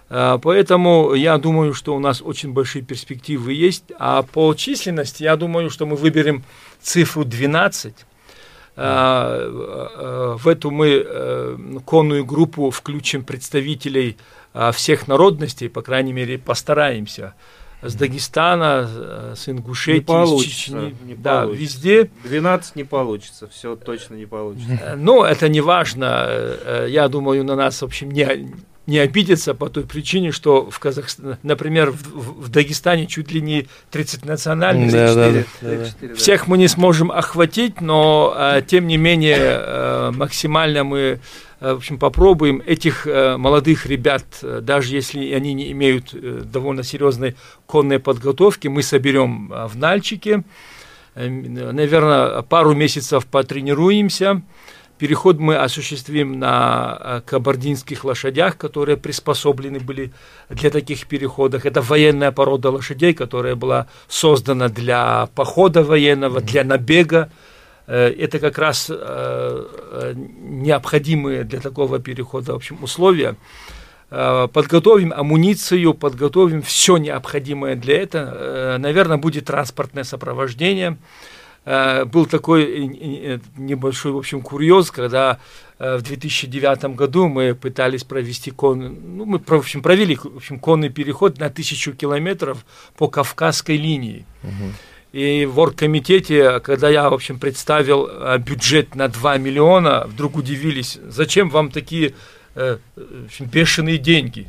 [0.08, 3.84] Поэтому я думаю, что у нас очень большие перспективы есть.
[3.98, 6.44] А по численности, я думаю, что мы выберем
[6.80, 8.15] цифру 12 а, а,
[8.76, 11.56] в эту мы э,
[11.86, 14.18] конную группу включим представителей
[14.52, 17.34] а, всех народностей, по крайней мере, постараемся.
[17.82, 20.96] С Дагестана, э, с Ингушетии, не получится, с Чечни.
[21.04, 21.62] Не да, получится.
[21.62, 22.10] везде.
[22.24, 24.78] 12 не получится, все точно не получится.
[24.82, 26.86] Э, но это не важно.
[26.86, 28.52] Я думаю, на нас, в общем, не,
[28.86, 33.66] не обидеться по той причине, что в Казахстане, например, в, в Дагестане чуть ли не
[33.90, 34.98] 30 национальностей.
[34.98, 40.84] Да, да, да, Всех мы не сможем охватить, но а, тем не менее а, максимально
[40.84, 41.20] мы
[41.58, 46.14] а, в общем, попробуем этих а, молодых ребят, даже если они не имеют
[46.50, 50.44] довольно серьезной конной подготовки, мы соберем а, в Нальчике,
[51.14, 54.42] наверное, пару месяцев потренируемся,
[54.98, 60.10] Переход мы осуществим на э, кабардинских лошадях, которые приспособлены были
[60.48, 61.66] для таких переходов.
[61.66, 67.30] Это военная порода лошадей, которая была создана для похода военного, для набега.
[67.86, 73.36] Э, это как раз э, необходимые для такого перехода в общем, условия.
[74.08, 78.78] подготовим амуницию, подготовим все необходимое для этого.
[78.78, 80.96] Наверное, будет транспортное сопровождение.
[81.66, 85.40] Был такой небольшой, в общем, курьез, когда
[85.80, 90.90] в 2009 году мы пытались провести конный, ну, мы, в общем, провели, в общем, конный
[90.90, 92.64] переход на тысячу километров
[92.96, 94.24] по Кавказской линии.
[94.44, 94.72] Угу.
[95.16, 100.98] И в оргкомитете, когда я, в общем, представил э, бюджет на 2 миллиона, вдруг удивились,
[101.08, 102.14] зачем вам такие
[102.54, 102.78] э,
[103.24, 104.46] общем, бешеные деньги?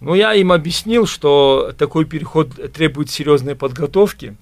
[0.00, 4.36] Ну, я им объяснил, что такой переход требует серьезной подготовки.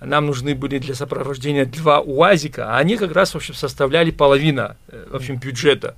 [0.00, 4.76] Нам нужны были для сопровождения два УАЗика, а они как раз, в общем, составляли половину,
[4.88, 5.96] э, в общем, бюджета.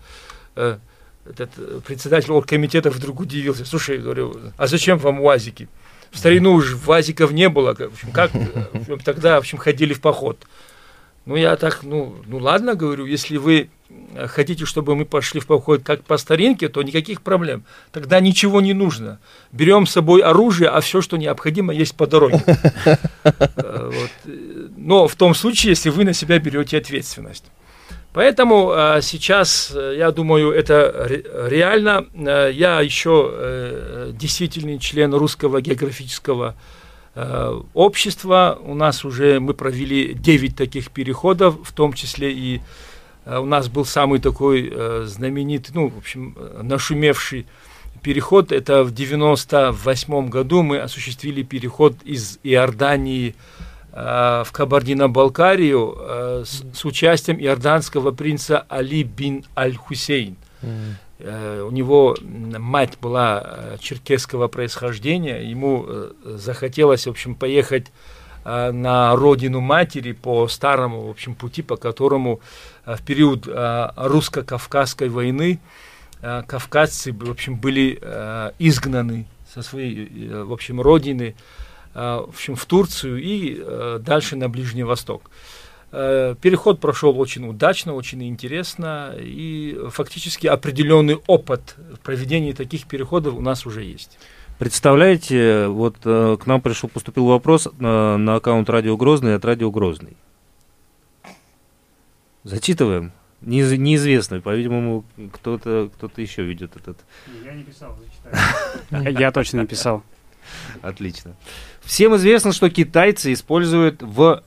[0.55, 3.65] Этот председатель оргкомитета вдруг удивился.
[3.65, 5.69] Слушай, говорю, а зачем вам УАЗики?
[6.11, 7.75] В старину уже вазиков не было.
[7.75, 10.47] В общем, как в общем, тогда, в общем, ходили в поход.
[11.27, 13.69] Ну, я так, ну, ну ладно, говорю, если вы
[14.27, 17.65] хотите, чтобы мы пошли в поход как по старинке, то никаких проблем.
[17.93, 19.19] Тогда ничего не нужно.
[19.53, 22.43] Берем с собой оружие, а все, что необходимо, есть по дороге.
[23.57, 23.91] Э,
[24.77, 27.45] Но в том случае, если вы на себя берете ответственность.
[28.13, 31.07] Поэтому э, сейчас, э, я думаю, это
[31.49, 32.07] реально.
[32.15, 36.55] Я еще действительный член русского географического
[37.75, 38.59] общества.
[38.63, 42.61] У нас уже мы провели 9 таких переходов, в том числе и
[43.37, 47.47] у нас был самый такой э, знаменитый, ну, в общем, нашумевший
[48.03, 48.53] переход.
[48.53, 53.35] Это в 98 году мы осуществили переход из Иордании
[54.01, 60.37] Э, в Кабардино-Балкарию э, с, с участием иорданского принца Али бин Аль-Хусейн.
[60.63, 60.95] Mm.
[61.67, 65.85] У него мать была черкесского происхождения, ему
[66.25, 67.89] захотелось, в общем, поехать
[68.73, 72.41] на родину матери по старому, в общем, пути, по которому
[72.87, 73.47] в период
[73.97, 75.61] русско-кавказской войны
[76.21, 77.95] кавказцы, в общем, были
[78.59, 81.35] изгнаны со своей, в общем, родины,
[81.99, 85.31] Э, в общем, в Турцию и э, дальше на Ближний Восток.
[85.91, 91.75] Э, переход прошел очень удачно, очень интересно, и фактически определенный опыт
[92.05, 94.19] проведения таких переходов у нас уже есть.
[94.59, 100.17] Представляете, вот к нам пришел, поступил вопрос на, на аккаунт Радио Грозный от Радио Грозный.
[102.43, 103.13] Зачитываем.
[103.41, 106.99] Неиз, неизвестно, по-видимому, кто-то кто еще видит этот.
[107.45, 109.13] Я не писал, зачитаю.
[109.21, 110.03] Я точно не писал.
[110.83, 111.37] Отлично.
[111.83, 114.43] Всем известно, что китайцы используют в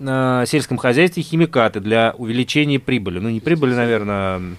[0.00, 3.20] э, сельском хозяйстве химикаты для увеличения прибыли.
[3.20, 4.56] Ну, не прибыли, наверное,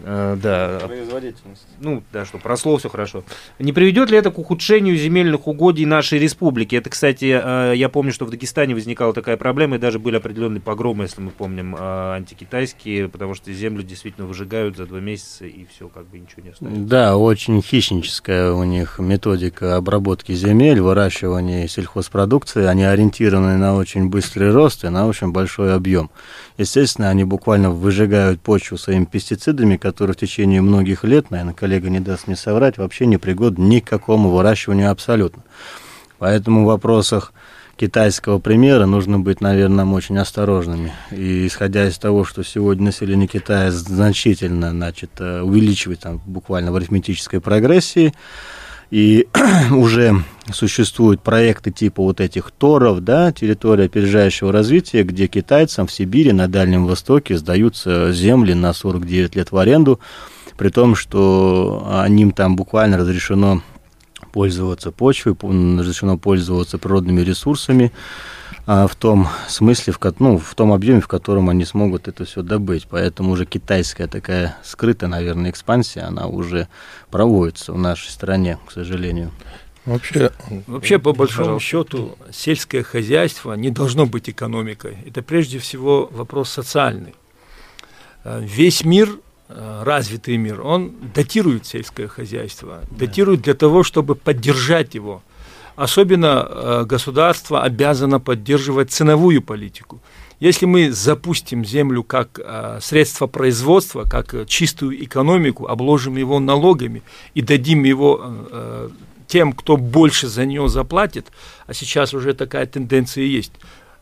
[0.00, 0.80] Э, да.
[0.84, 1.66] Производительность.
[1.80, 3.24] Ну, да, что просло все хорошо.
[3.58, 6.76] Не приведет ли это к ухудшению земельных угодий нашей республики?
[6.76, 10.60] Это, кстати, э, я помню, что в Дагестане возникала такая проблема, и даже были определенные
[10.60, 11.78] погромы, если мы помним, э,
[12.16, 16.50] антикитайские, потому что землю действительно выжигают за два месяца, и все, как бы ничего не
[16.50, 16.80] остается.
[16.82, 22.64] Да, очень хищническая у них методика обработки земель, выращивания сельхозпродукции.
[22.64, 26.10] Они ориентированы на очень быстрый рост и на очень большой объем.
[26.58, 32.00] Естественно, они буквально выжигают почву своими пестицидами, которые в течение многих лет, наверное, коллега не
[32.00, 35.42] даст мне соврать, вообще не пригодны ни к какому выращиванию абсолютно.
[36.18, 37.34] Поэтому в вопросах
[37.76, 40.92] китайского примера нужно быть, наверное, очень осторожными.
[41.10, 46.76] И исходя из того, что сегодня население Китая значительно значит, э, увеличивает там, буквально в
[46.76, 48.14] арифметической прогрессии,
[48.90, 49.26] и
[49.70, 50.22] уже
[50.52, 56.48] существуют проекты типа вот этих торов, да, территория опережающего развития, где китайцам в Сибири, на
[56.48, 60.00] Дальнем Востоке сдаются земли на 49 лет в аренду,
[60.56, 63.62] при том, что им там буквально разрешено
[64.36, 65.34] пользоваться почвой,
[65.78, 67.90] разрешено пользоваться природными ресурсами,
[68.66, 72.42] а, в том смысле, в, ну, в том объеме, в котором они смогут это все
[72.42, 72.86] добыть.
[72.90, 76.68] Поэтому уже китайская такая скрытая, наверное, экспансия, она уже
[77.10, 79.30] проводится в нашей стране, к сожалению.
[79.86, 80.30] Вообще,
[80.66, 81.66] Вообще, по большому пожалуйста.
[81.66, 84.98] счету, сельское хозяйство не должно быть экономикой.
[85.06, 87.14] Это прежде всего вопрос социальный.
[88.22, 89.08] А, весь мир,
[89.48, 95.22] развитый мир, он датирует сельское хозяйство, датирует для того, чтобы поддержать его–
[95.76, 100.00] Особенно э, государство обязано поддерживать ценовую политику.
[100.40, 107.02] Если мы запустим землю как э, средство производства, как чистую экономику, обложим его налогами
[107.34, 108.88] и дадим его э,
[109.26, 111.26] тем, кто больше за нее заплатит,
[111.66, 113.52] а сейчас уже такая тенденция есть,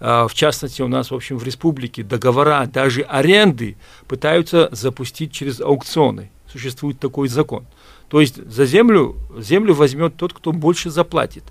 [0.05, 3.77] в частности, у нас, в общем, в республике договора, даже аренды
[4.07, 6.31] пытаются запустить через аукционы.
[6.47, 7.65] Существует такой закон.
[8.09, 11.45] То есть за землю, землю возьмет тот, кто больше заплатит.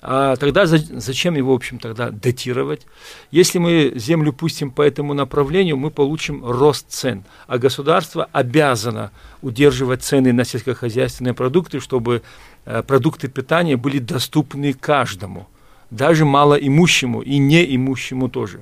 [0.00, 2.86] А тогда за, зачем его, в общем, тогда датировать?
[3.30, 7.24] Если мы землю пустим по этому направлению, мы получим рост цен.
[7.46, 9.10] А государство обязано
[9.42, 12.22] удерживать цены на сельскохозяйственные продукты, чтобы
[12.64, 15.48] э, продукты питания были доступны каждому,
[15.90, 18.60] даже малоимущему и неимущему тоже.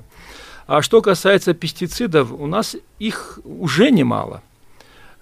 [0.67, 4.41] А что касается пестицидов, у нас их уже немало.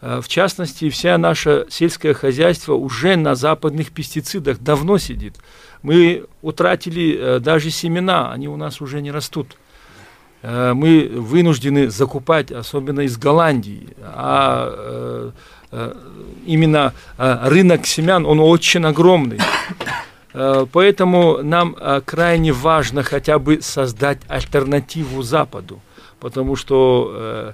[0.02, 5.36] Э, в частности, вся наше сельское хозяйство уже на западных пестицидах давно сидит.
[5.82, 9.58] Мы утратили э, даже семена, они у нас уже не растут.
[10.42, 13.90] Э, мы вынуждены закупать, особенно из Голландии.
[14.02, 15.32] А
[16.46, 19.40] именно рынок семян, он очень огромный.
[20.72, 21.76] Поэтому нам
[22.06, 25.80] крайне важно хотя бы создать альтернативу Западу,
[26.20, 27.54] потому что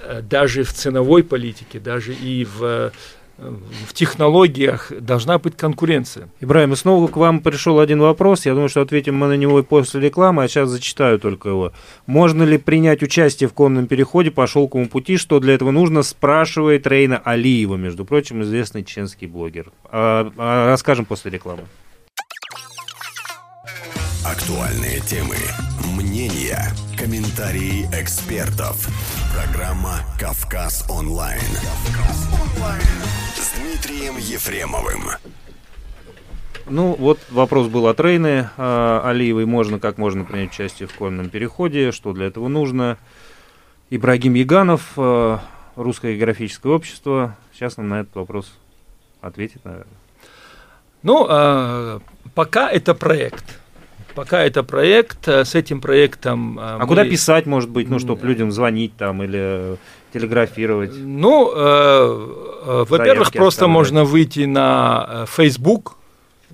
[0.00, 2.92] Э, даже в ценовой политике, даже и в
[3.36, 6.28] в технологиях должна быть конкуренция.
[6.38, 8.46] Ибраим, и снова к вам пришел один вопрос.
[8.46, 11.72] Я думаю, что ответим мы на него и после рекламы, а сейчас зачитаю только его.
[12.06, 15.16] Можно ли принять участие в конном переходе по шелковому пути?
[15.16, 16.04] Что для этого нужно?
[16.04, 19.72] Спрашивает Рейна Алиева, между прочим, известный чеченский блогер.
[19.86, 21.64] А, а расскажем после рекламы.
[24.24, 25.36] Актуальные темы,
[25.98, 26.58] мнения,
[26.96, 28.88] комментарии экспертов.
[29.34, 31.38] Программа «Кавказ онлайн».
[31.38, 32.82] «Кавказ онлайн»
[33.36, 35.10] с Дмитрием Ефремовым.
[36.66, 39.44] Ну, вот вопрос был от Рейны э, Алиевой.
[39.44, 42.96] Можно, как можно принять участие в конном переходе, что для этого нужно.
[43.90, 45.38] Ибрагим Яганов, э,
[45.76, 47.36] Русское географическое общество.
[47.52, 48.54] Сейчас нам на этот вопрос
[49.20, 49.98] ответит, наверное.
[51.02, 52.00] Ну, э,
[52.34, 53.60] пока это проект.
[54.14, 56.58] Пока это проект, э, с этим проектом...
[56.58, 56.86] Э, а мы...
[56.86, 59.76] куда писать, может быть, ну, чтобы людям звонить там или
[60.12, 60.92] телеграфировать?
[60.94, 61.60] Ну, э,
[62.66, 65.96] э, во-первых, просто можно выйти на Facebook,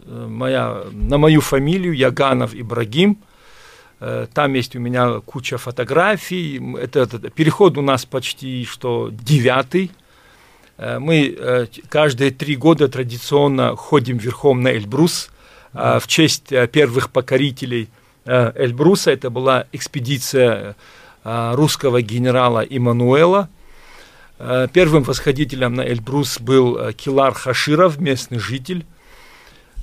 [0.07, 3.19] моя, на мою фамилию, Яганов Ибрагим.
[4.33, 6.59] Там есть у меня куча фотографий.
[6.79, 9.91] Это, это, переход у нас почти что девятый.
[10.79, 15.31] Мы каждые три года традиционно ходим верхом на Эльбрус–
[15.73, 17.89] в честь э, первых покорителей
[18.25, 19.11] э, Эльбруса.
[19.11, 20.77] Это была экспедиция
[21.25, 23.49] э, русского генерала Иммануэла.
[24.73, 28.87] Первым восходителем на Эльбрус был Килар Хаширов, местный житель.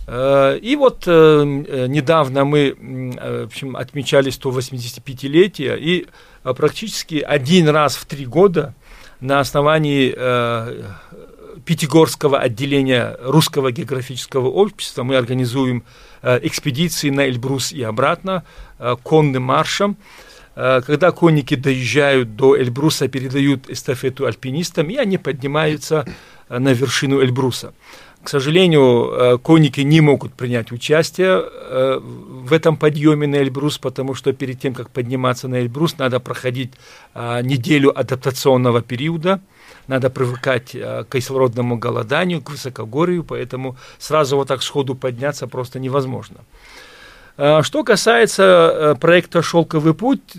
[0.07, 6.07] И вот недавно мы в общем, отмечали 185-летие, и
[6.41, 8.73] практически один раз в три года
[9.19, 10.11] на основании
[11.67, 15.83] Пятигорского отделения Русского географического общества мы организуем
[16.21, 18.45] э, экспедиции на Эльбрус и обратно
[18.79, 19.97] э, конным маршем.
[20.55, 26.05] Э, когда конники доезжают до Эльбруса, передают эстафету альпинистам, и они поднимаются
[26.47, 27.73] на вершину Эльбруса.
[28.23, 31.43] К сожалению, конники не могут принять участие
[32.09, 36.71] в этом подъеме на Эльбрус, потому что перед тем, как подниматься на Эльбрус, надо проходить
[37.15, 39.41] неделю адаптационного периода–
[39.87, 45.79] надо привыкать э, к кислородному голоданию, к высокогорью, поэтому сразу вот так сходу подняться просто
[45.79, 46.37] невозможно.
[47.37, 50.37] Э, что касается э, проекта «Шелковый путь»,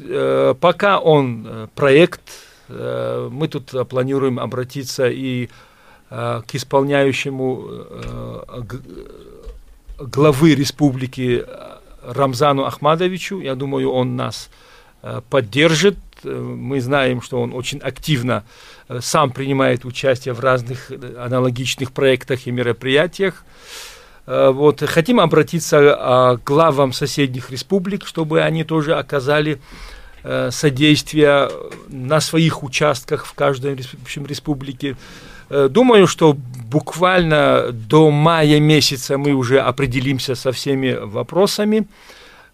[0.60, 2.20] пока он проект,
[2.68, 5.48] мы тут планируем обратиться и
[6.10, 7.70] к исполняющему
[9.98, 11.46] главы республики
[12.02, 13.40] Рамзану Ахмадовичу.
[13.40, 14.50] Я думаю, он нас
[15.30, 15.96] поддержит.
[16.24, 18.44] Мы знаем, что он очень активно
[18.88, 23.44] Э, сам принимает участие в разных э, аналогичных проектах и мероприятиях.
[24.26, 24.80] Э, вот.
[24.80, 29.60] Хотим обратиться к главам соседних республик, чтобы они тоже оказали
[30.50, 31.48] содействие
[31.88, 34.96] на своих участках в каждой республике.
[35.48, 41.86] Думаю, что буквально до мая месяца мы уже определимся со всеми вопросами.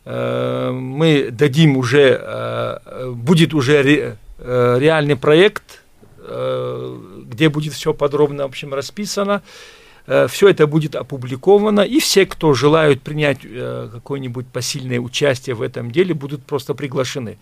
[0.06, 2.80] Мы дадим уже,
[3.14, 5.80] будет уже реальный проект
[6.26, 9.42] Э, где будет все подробно, в общем, расписано.
[10.06, 15.60] Э, все это будет опубликовано, и все, кто желают принять э, какое-нибудь посильное участие в
[15.60, 17.36] этом деле, будут просто приглашены.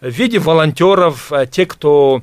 [0.00, 2.22] В виде волонтеров, те, кто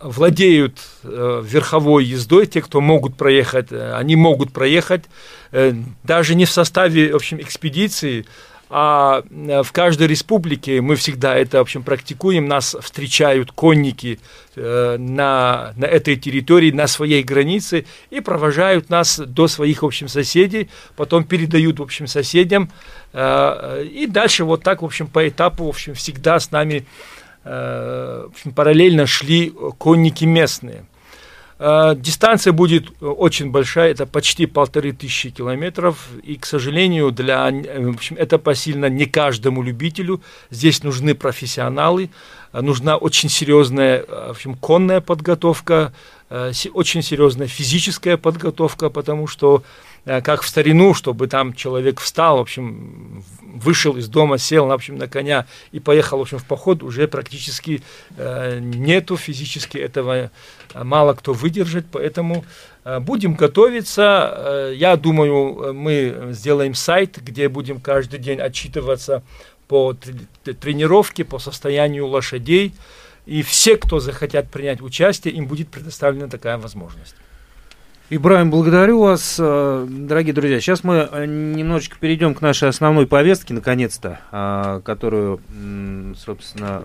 [0.00, 5.04] владеют верховой ездой, те, кто могут проехать, они могут проехать
[6.02, 8.24] даже не в составе, в общем, экспедиции,
[8.72, 12.46] а э, в каждой республике мы всегда это, в общем, практикуем.
[12.46, 14.20] Нас встречают конники
[14.54, 20.06] э, на, на этой территории, на своей границе, и провожают нас до своих, в общем,
[20.06, 22.70] соседей, потом передают, в общем, соседям.
[23.12, 26.86] Э, и дальше вот так, в общем, по этапу, в общем, всегда с нами
[27.44, 30.84] в общем, параллельно шли конники местные.
[31.58, 37.94] Э, дистанция будет очень большая, это почти полторы тысячи километров, и, к сожалению, для, в
[37.94, 40.22] общем, это посильно не каждому любителю.
[40.50, 42.08] Здесь нужны профессионалы,
[42.52, 45.92] нужна очень серьезная, в общем, конная подготовка,
[46.30, 52.40] очень серьезная физическая подготовка, потому что Э, как в старину, чтобы там человек встал, в
[52.40, 53.22] общем,
[53.54, 57.08] вышел из дома, сел, в общем, на коня и поехал, в общем, в поход, уже
[57.08, 57.82] практически
[58.16, 60.30] э, нету физически этого,
[60.74, 62.44] э, мало кто выдержит, поэтому
[62.84, 64.32] э, будем готовиться.
[64.34, 69.22] Э, я думаю, мы сделаем сайт, где будем каждый день отчитываться
[69.68, 72.72] по тренировке, по состоянию лошадей,
[73.26, 77.14] и все, кто захотят принять участие, им будет предоставлена такая возможность.
[78.12, 80.60] Ибраим, благодарю вас, э, дорогие друзья.
[80.60, 85.38] Сейчас мы э, немножечко перейдем к нашей основной повестке, наконец-то, э, которую,
[86.16, 86.82] собственно,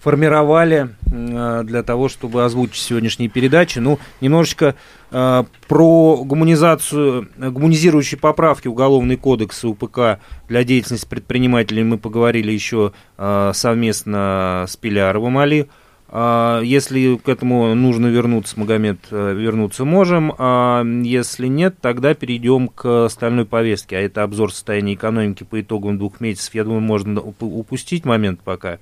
[0.00, 3.80] формировали для того, чтобы озвучить сегодняшние передачи.
[3.80, 4.76] Ну, немножечко
[5.10, 14.76] про гуманизацию, гуманизирующие поправки Уголовный кодекс УПК для деятельности предпринимателей мы поговорили еще совместно с
[14.76, 15.66] Пиляровым Али.
[16.08, 20.34] А, если к этому нужно вернуться, Магомед, э, вернуться можем.
[20.38, 23.96] А если нет, тогда перейдем к остальной повестке.
[23.96, 26.54] А это обзор состояния экономики по итогам двух месяцев.
[26.54, 28.78] Я думаю, можно упустить момент пока.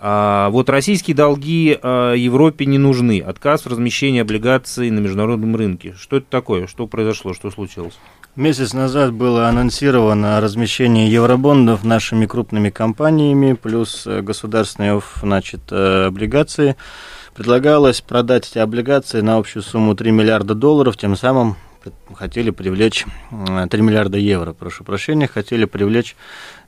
[0.00, 3.20] А вот российские долги а, Европе не нужны.
[3.20, 5.94] Отказ в размещении облигаций на международном рынке.
[5.98, 6.66] Что это такое?
[6.66, 7.34] Что произошло?
[7.34, 7.98] Что случилось?
[8.36, 16.76] Месяц назад было анонсировано размещение евробондов нашими крупными компаниями, плюс э, государственные значит, э, облигации.
[17.34, 21.56] Предлагалось продать эти облигации на общую сумму 3 миллиарда долларов, тем самым
[22.14, 26.16] хотели привлечь 3 миллиарда евро, прошу прощения, хотели привлечь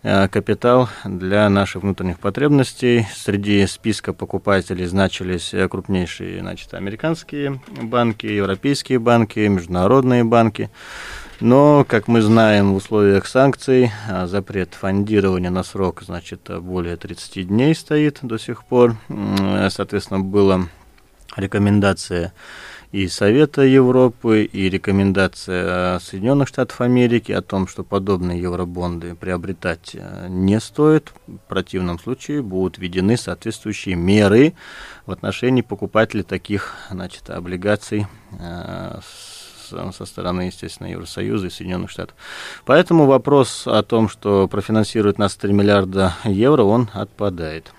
[0.03, 3.07] э, капитал для наших внутренних потребностей.
[3.15, 10.71] Среди списка покупателей значились крупнейшие значит, американские банки, европейские банки, международные банки.
[11.41, 13.91] Но, как мы знаем, в условиях санкций
[14.27, 18.97] запрет фондирования на срок, значит, более 30 дней стоит до сих пор.
[19.71, 20.69] Соответственно, была
[21.37, 22.35] рекомендация
[22.93, 30.27] и Совета Европы, и рекомендация Соединенных Штатов Америки о том, что подобные евробонды приобретать а,
[30.29, 31.13] не стоит.
[31.27, 34.55] В противном случае будут введены соответствующие меры
[35.07, 38.07] в отношении покупателей таких значит, облигаций
[38.41, 39.01] а,
[39.71, 42.17] со стороны, естественно, Евросоюза и Соединенных Штатов.
[42.65, 47.73] Поэтому вопрос о том, что профинансирует нас 3 миллиарда евро, он отпадает.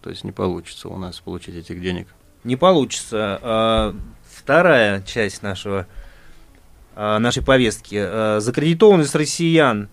[0.00, 2.08] То есть не получится у нас получить этих денег.
[2.44, 3.94] Не получится.
[4.44, 5.86] А, вторая часть нашего,
[6.94, 7.96] а, нашей повестки.
[7.98, 9.88] А, закредитованность россиян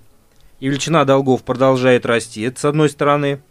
[0.59, 2.41] и величина долгов продолжает расти.
[2.41, 3.41] Это с одной стороны.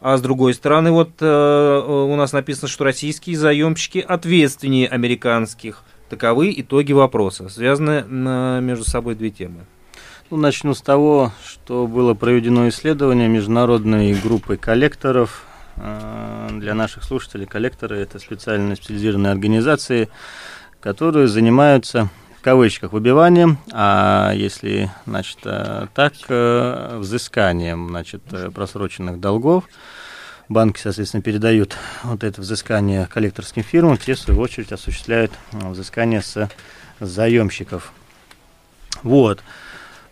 [0.00, 5.82] А с другой стороны, вот э, у нас написано, что российские заемщики ответственнее американских.
[6.08, 7.48] Таковы итоги вопроса.
[7.48, 8.04] Связаны
[8.60, 9.66] между собой две темы.
[10.30, 15.48] Ну, начну с того, что было проведено исследование международной группой коллекторов.
[15.80, 20.08] А, для наших слушателей коллекторы– это специальные специализированные организации,
[20.80, 22.08] которые занимаются
[22.38, 29.64] в кавычках выбиванием, а если значит, а, так, э, взысканием значит, э, просроченных долгов
[30.48, 36.48] банки, соответственно, передают вот это взыскание коллекторским фирмам, те, в свою очередь, осуществляют взыскание с
[37.00, 37.92] заемщиков.
[39.02, 39.42] Вот.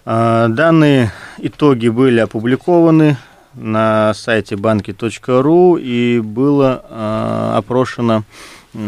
[0.05, 3.17] Данные итоги были опубликованы
[3.55, 8.25] на сайте банки.ру и было э, опрошено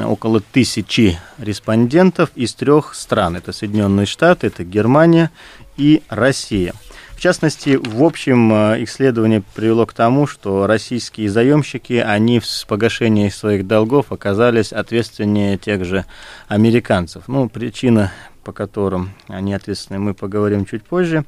[0.05, 3.37] около тысячи респондентов из трех стран.
[3.37, 5.31] Это Соединенные Штаты, это Германия
[5.77, 6.75] и Россия.
[7.19, 13.29] В частности, в общем, э, исследование привело к тому, что российские заемщики, они в погашении
[13.29, 16.05] своих долгов оказались ответственнее тех же
[16.47, 17.25] американцев.
[17.27, 18.13] Ну, причина,
[18.45, 21.25] по которым они ответственны, мы поговорим чуть позже.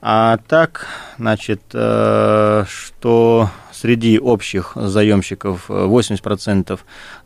[0.00, 0.86] А так,
[1.18, 3.50] значит, э, что
[3.80, 6.76] среди общих заемщиков 80% э,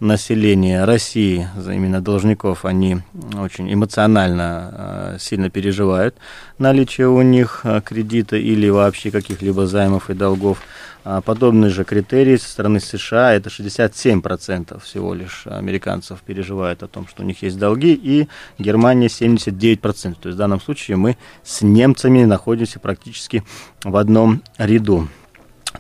[0.01, 2.99] населения России, именно должников, они
[3.39, 6.17] очень эмоционально э, сильно переживают
[6.61, 10.59] наличие у них кредита или вообще каких-либо займов и долгов.
[11.03, 17.09] А подобные же критерии со стороны США, это 67% всего лишь американцев переживают о том,
[17.09, 18.29] что у них есть долги, и
[18.59, 19.79] Германия 79%.
[20.21, 23.43] То есть в данном случае мы с немцами находимся практически
[23.83, 25.09] в одном ряду.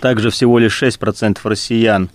[0.00, 2.10] Также всего лишь 6% россиян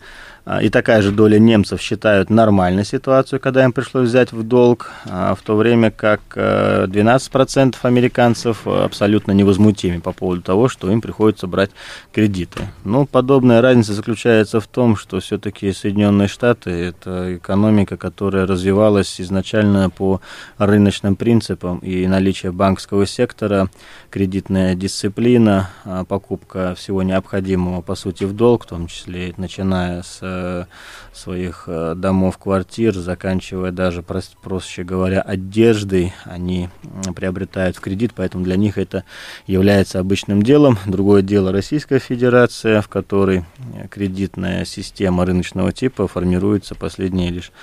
[0.61, 5.33] и такая же доля немцев считают нормальной ситуацию, когда им пришлось взять в долг, а,
[5.33, 11.47] в то время как 12% э, американцев абсолютно невозмутимы по поводу того, что им приходится
[11.47, 11.71] брать
[12.11, 12.59] кредиты.
[12.83, 19.89] Но подобная разница заключается в том, что все-таки Соединенные Штаты– это экономика, которая развивалась изначально
[19.89, 20.21] по
[20.59, 23.69] рыночным принципам, и наличие банковского сектора,
[24.11, 30.34] кредитная дисциплина, а, покупка всего необходимого, по сути, в долг, в том числе начиная с
[30.35, 30.65] Э,
[31.13, 36.69] своих э, домов, квартир, заканчивая даже, проще говоря, одеждой, они
[37.15, 39.05] приобретают в кредит, поэтому для них это
[39.47, 40.77] является обычным делом.
[40.85, 47.53] Другое дело Российская Федерация, в которой э, кредитная система рыночного типа формируется последние лишь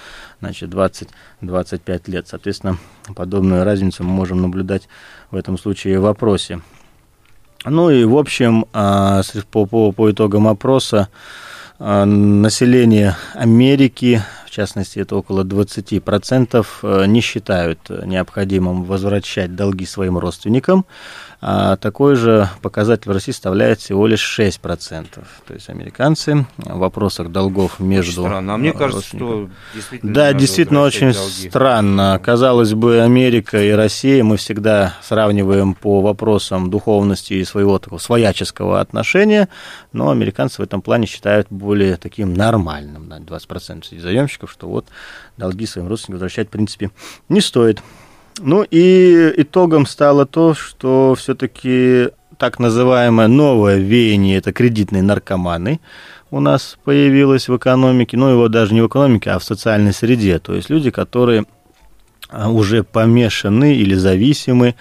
[0.41, 2.29] значит, 20-25 лет.
[2.29, 2.79] Соответственно,
[3.15, 4.89] подобную разницу мы можем наблюдать
[5.31, 6.63] в этом случае в вопросе.
[7.65, 9.21] Ну и, в общем, а,
[9.51, 11.09] по, по, по итогам опроса,
[11.79, 20.85] население Америки, в частности, это около 20%, э, не считают необходимым возвращать долги своим родственникам.
[21.45, 25.09] А такой же показатель в России составляет всего лишь 6%.
[25.45, 28.23] То есть американцы в вопросах долгов между...
[28.23, 28.55] Странно.
[28.55, 30.15] А мне кажется, что действительно...
[30.15, 31.49] Да, действительно очень долги.
[31.49, 32.21] странно.
[32.23, 38.81] Казалось бы, Америка и Россия, мы всегда сравниваем по вопросам духовности и своего такого свояческого
[38.81, 39.49] отношения,
[39.93, 44.87] но американцы в этом плане считают более таким нормальным, да, 20% среди заемщиков, что вот
[45.37, 46.93] долги своим родственникам возвращать, в принципе,
[47.29, 47.83] не стоит.
[48.39, 52.09] Ну и итогом стало то, что все-таки
[52.39, 55.81] так называемое новое веяние, это кредитные наркоманы,
[56.31, 60.39] у нас появилось в экономике, ну его даже не в экономике, а в социальной среде.
[60.39, 61.45] То есть люди, которые
[62.33, 64.75] уже помешаны или зависимы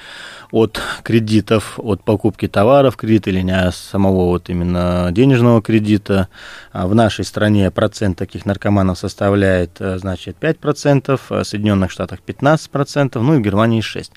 [0.51, 6.27] от кредитов, от покупки товаров, кредита или не а самого вот именно денежного кредита.
[6.71, 13.21] А в нашей стране процент таких наркоманов составляет, э, значит, 5%, в Соединенных Штатах 15%,
[13.21, 14.11] ну и в Германии 6%.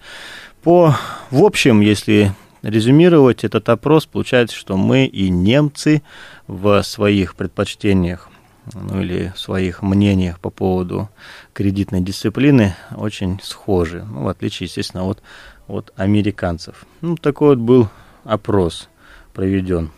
[0.62, 0.96] По,
[1.30, 2.32] в общем, если
[2.62, 6.02] резюмировать этот опрос, получается, что мы и немцы
[6.46, 8.30] в своих предпочтениях
[8.72, 11.10] ну, или в своих мнениях по поводу
[11.54, 14.04] кредитной дисциплины очень схожи.
[14.04, 15.22] Ну, в отличие, естественно, от
[15.68, 16.84] от американцев.
[17.00, 17.88] Ну, такой вот был
[18.24, 18.88] опрос
[19.32, 19.90] проведен.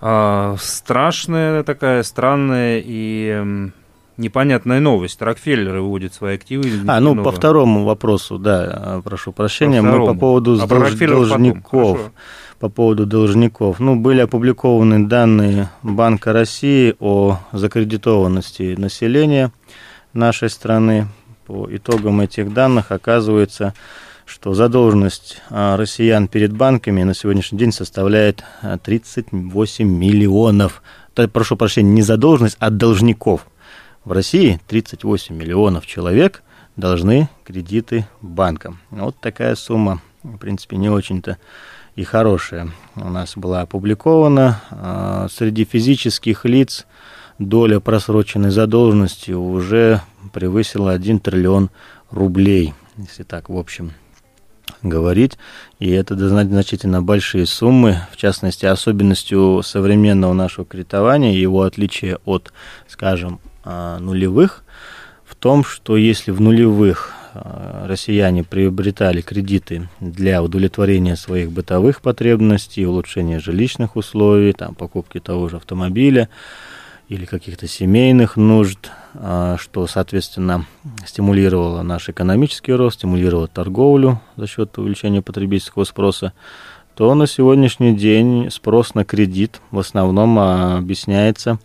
[0.00, 3.70] А, страшная такая, странная и
[4.16, 5.22] непонятная новость.
[5.22, 6.68] Рокфеллер выводит свои активы.
[6.86, 9.80] А, ну, по второму вопросу, да, прошу прощения.
[9.80, 10.94] По Мы по поводу а долж...
[10.98, 12.10] должников.
[12.58, 13.80] По поводу должников.
[13.80, 19.52] Ну, были опубликованы данные Банка России о закредитованности населения
[20.14, 21.08] нашей страны
[21.46, 23.72] по итогам этих данных оказывается,
[24.24, 28.42] что задолженность а, россиян перед банками на сегодняшний день составляет
[28.82, 30.82] 38 а, миллионов.
[31.32, 33.46] Прошу прощения, не задолженность, а должников.
[34.04, 36.42] В России 38 миллионов человек
[36.74, 38.80] должны кредиты банкам.
[38.90, 41.38] Вот такая сумма, в принципе, не очень-то
[41.96, 42.70] и хорошая.
[42.94, 46.86] У нас была опубликована а, среди физических лиц
[47.38, 51.70] доля просроченной задолженности уже превысила 1 триллион
[52.10, 53.92] рублей, если так, в общем,
[54.82, 55.38] говорить.
[55.78, 62.52] И это значительно большие суммы, в частности, особенностью современного нашего кредитования, его отличие от,
[62.88, 64.64] скажем, а, нулевых,
[65.24, 67.15] в том, что если в нулевых
[67.86, 75.56] россияне приобретали кредиты для удовлетворения своих бытовых потребностей, улучшения жилищных условий, там, покупки того же
[75.56, 76.28] автомобиля,
[77.08, 80.66] или каких-то семейных нужд, а, что, соответственно,
[81.06, 86.32] стимулировало наш экономический рост, стимулировало торговлю за счет увеличения потребительского спроса,
[86.96, 91.58] то на сегодняшний день спрос на кредит в основном объясняется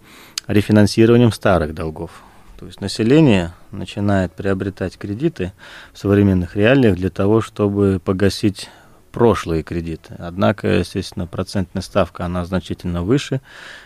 [0.47, 2.11] рефинансированием старых долгов.
[2.61, 5.51] То есть население начинает приобретать кредиты
[5.93, 8.69] в современных реалиях для того, чтобы погасить
[9.11, 10.13] прошлые кредиты.
[10.19, 13.41] Однако, естественно, процентная ставка, она значительно выше,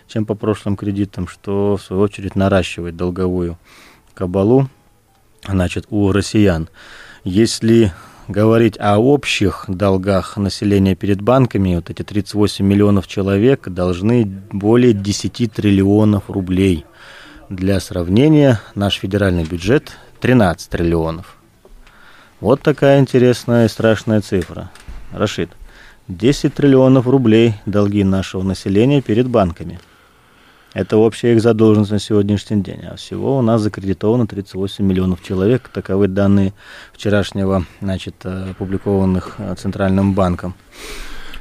[0.09, 3.57] чем по прошлым кредитам, что, в свою очередь, наращивает долговую
[4.13, 4.67] кабалу
[5.47, 6.67] значит, у россиян.
[7.23, 7.93] Если
[8.27, 15.53] говорить о общих долгах населения перед банками, вот эти 38 миллионов человек должны более 10
[15.53, 16.85] триллионов рублей.
[17.49, 21.37] Для сравнения, наш федеральный бюджет 13 триллионов.
[22.39, 24.71] Вот такая интересная и страшная цифра.
[25.13, 25.51] Рашид,
[26.07, 29.79] 10 триллионов рублей долги нашего населения перед банками.
[30.73, 32.81] Это общая их задолженность на сегодняшний день.
[32.83, 35.69] А всего у нас закредитовано 38 миллионов человек.
[35.69, 36.51] Таковы данные
[36.93, 40.55] вчерашнего, значит, опубликованных э, Центральным банком.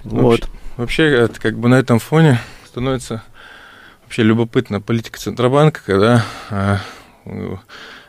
[0.04, 0.42] Вот.
[0.42, 3.22] Вообще, вообще это как бы на этом фоне становится
[4.14, 6.78] вообще любопытна политика Центробанка, когда а,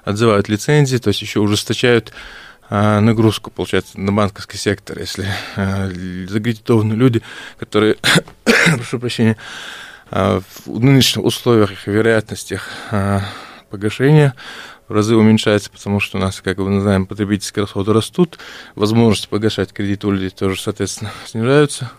[0.03, 2.13] отзывают лицензии, то есть еще ужесточают
[2.69, 5.25] а, нагрузку, получается, на банковский сектор, если
[5.55, 5.89] а,
[6.27, 7.23] закредитованы люди,
[7.57, 7.97] которые,
[8.75, 9.35] прошу прощения,
[10.11, 13.21] а, в нынешних условиях и вероятностях а,
[13.71, 14.35] погашения
[14.87, 18.37] в разы уменьшается, потому что у нас, как мы знаем, потребительские расходы растут,
[18.75, 21.89] возможность погашать кредит у людей тоже, соответственно, снижаются.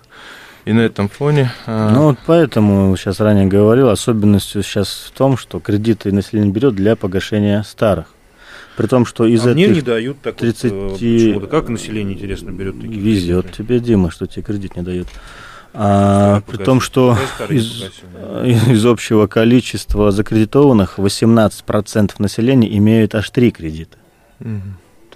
[0.67, 1.53] И на этом фоне...
[1.67, 6.75] А, ну, вот поэтому, сейчас ранее говорил, особенностью сейчас в том, что кредиты население берет
[6.75, 8.07] для погашения старых.
[8.77, 10.73] При том, что из а этих мне не дают так 30...
[10.73, 11.47] вот, почему-то.
[11.47, 13.63] Как население, интересно, берет такие Везет кредиты?
[13.63, 15.07] тебе, Дима, что тебе кредит не дают.
[15.73, 17.17] А, при том, что
[17.49, 17.85] из,
[18.69, 23.99] из общего количества закредитованных 18% населения имеют аж три кредита.
[24.41, 24.51] Угу.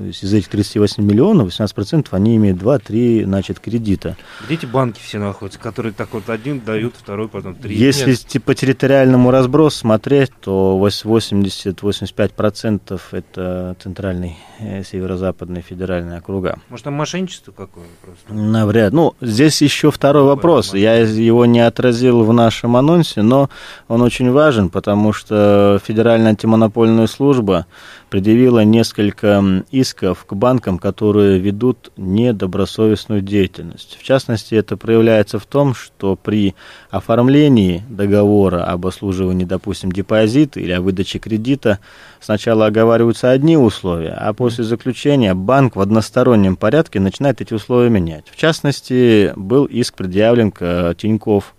[0.01, 4.17] То есть из этих 38 миллионов 18% они имеют 2-3 значит, кредита.
[4.47, 7.77] Где эти банки все находятся, которые так вот один дают, второй, потом три?
[7.77, 8.43] Если Нет.
[8.43, 16.59] по территориальному разбросу смотреть, то 80-85% это центральный, э, северо-западный федеральный округа.
[16.69, 18.33] Может, там мошенничество какое просто?
[18.33, 18.93] Навряд.
[18.93, 20.75] Ну, здесь еще второй Какое вопрос.
[20.75, 23.49] Я его не отразил в нашем анонсе, но
[23.89, 27.67] он очень важен, потому что Федеральная антимонопольная служба
[28.11, 33.97] предъявила несколько исков к банкам, которые ведут недобросовестную деятельность.
[33.99, 36.55] В частности, это проявляется в том, что при
[36.91, 41.79] оформлении договора об обслуживании, допустим, депозита или о выдаче кредита
[42.21, 48.27] сначала оговариваются одни условия, а после заключения банк в одностороннем порядке начинает эти условия менять.
[48.31, 51.55] В частности, был иск предъявлен к Тинькофф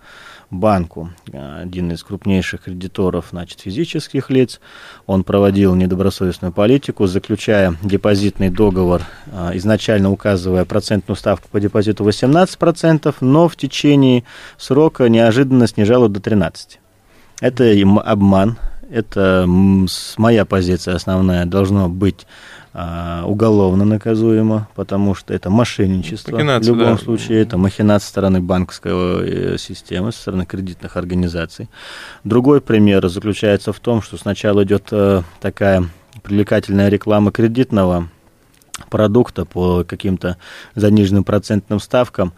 [0.51, 4.59] банку, один из крупнейших кредиторов значит, физических лиц.
[5.07, 13.15] Он проводил недобросовестную политику, заключая депозитный договор, а, изначально указывая процентную ставку по депозиту 18%,
[13.21, 14.25] но в течение
[14.57, 16.79] срока неожиданно снижал до 13%.
[17.39, 17.73] Это
[18.05, 18.57] обман,
[18.91, 19.45] это
[20.17, 22.27] моя позиция основная, должно быть
[22.73, 26.31] а, уголовно наказуемо, потому что это мошенничество.
[26.31, 27.01] Махинация, в любом да.
[27.03, 31.69] случае, это махинация со стороны банковской э, системы, со стороны кредитных организаций.
[32.23, 35.85] Другой пример заключается в том, что сначала идет э, такая
[36.23, 38.07] привлекательная реклама кредитного
[38.89, 40.37] продукта по каким-то
[40.75, 42.33] заниженным процентным ставкам,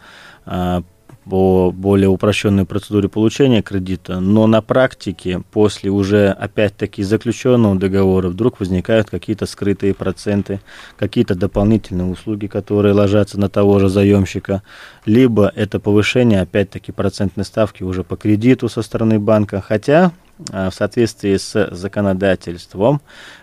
[0.46, 0.82] а,
[1.28, 8.60] по более упрощенной процедуре получения кредита, но на практике после уже опять-таки заключенного договора вдруг
[8.60, 10.60] возникают какие-то скрытые проценты,
[10.96, 14.62] какие-то дополнительные услуги, которые ложатся на того же заемщика,
[15.06, 20.12] либо это повышение опять-таки процентной ставки уже по кредиту со стороны банка, хотя
[20.52, 23.00] а, в соответствии с законодательством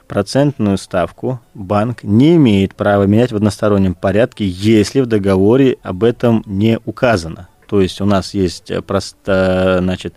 [0.08, 6.44] процентную ставку банк не имеет права менять в одностороннем порядке, если в договоре об этом
[6.46, 7.48] не указано.
[7.72, 10.16] То есть у нас есть э, просто, значит,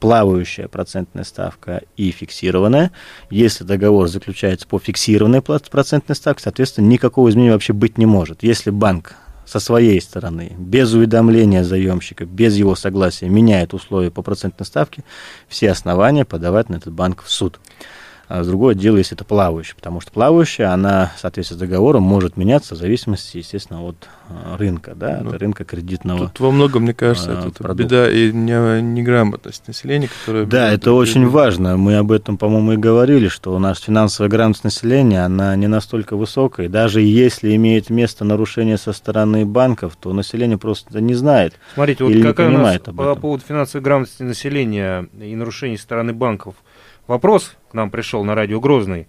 [0.00, 2.90] плавающая процентная ставка и фиксированная.
[3.30, 8.42] Если договор заключается по фиксированной процентной ставке, соответственно, никакого изменения вообще быть не может.
[8.42, 14.66] Если банк со своей стороны, без уведомления заемщика, без его согласия, меняет условия по процентной
[14.66, 15.04] ставке,
[15.46, 17.60] все основания подавать на этот банк в суд.
[18.28, 22.36] А другое дело, если это плавающая, потому что плавающая, она в соответствии с договором может
[22.36, 26.26] меняться в зависимости, естественно, от а, рынка, да, ну, от рынка кредитного.
[26.28, 27.84] Тут во многом, мне кажется, а, это продукта.
[27.84, 30.44] беда и неграмотность населения, которая...
[30.44, 31.76] Да, это очень важно.
[31.76, 36.16] Мы об этом, по-моему, и говорили, что у нас финансовая грамотность населения, она не настолько
[36.16, 36.68] высокая.
[36.68, 41.54] Даже если имеет место нарушение со стороны банков, то население просто не знает.
[41.74, 46.56] Смотрите, вот какая у нас по поводу финансовой грамотности населения и нарушений со стороны банков–
[47.06, 49.06] Вопрос к нам пришел на радио Грозный.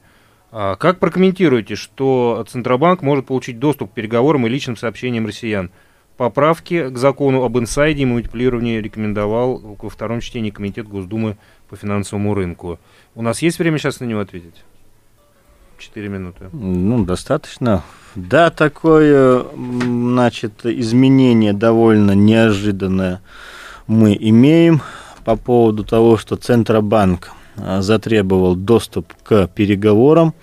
[0.52, 5.72] А как прокомментируете, что Центробанк может получить доступ к переговорам и личным сообщениям россиян?
[6.16, 11.38] Поправки к закону об инсайде и манипулировании рекомендовал во втором чтении Комитет Госдумы
[11.70, 12.80] по финансовому рынку.
[13.14, 14.64] У нас есть время сейчас на него ответить?
[15.78, 16.50] Четыре минуты.
[16.54, 17.84] Ну, достаточно.
[18.16, 23.22] Да, такое, значит, изменение довольно неожиданное
[23.86, 24.82] мы имеем
[25.24, 30.34] по поводу того, что Центробанк затребовал доступ к переговорам,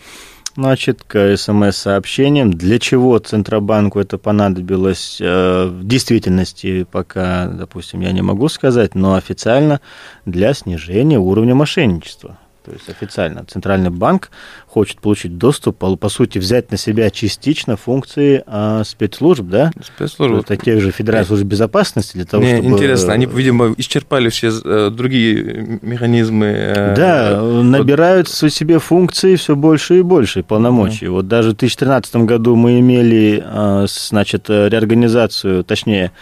[0.56, 2.52] значит, к смс-сообщениям.
[2.52, 9.14] Для чего Центробанку это понадобилось э, в действительности, пока, допустим, я не могу сказать, но
[9.14, 9.80] официально
[10.24, 12.38] для снижения уровня мошенничества.
[12.64, 14.30] То есть официально Центральный банк
[14.66, 19.70] хочет получить доступ, по, сути, взять на себя частично функции а, спецслужб, да?
[19.84, 20.50] Спецслужб.
[20.50, 22.70] Это тех же Федеральной службы безопасности для того, Мне чтобы...
[22.70, 26.46] интересно, они, видимо, исчерпали все э, другие механизмы.
[26.46, 31.06] Э, да, набирают в себе функции все больше и больше, полномочий.
[31.06, 31.10] Mm.
[31.10, 36.12] Вот даже в 2013 году мы имели, а, значит, реорганизацию, точнее,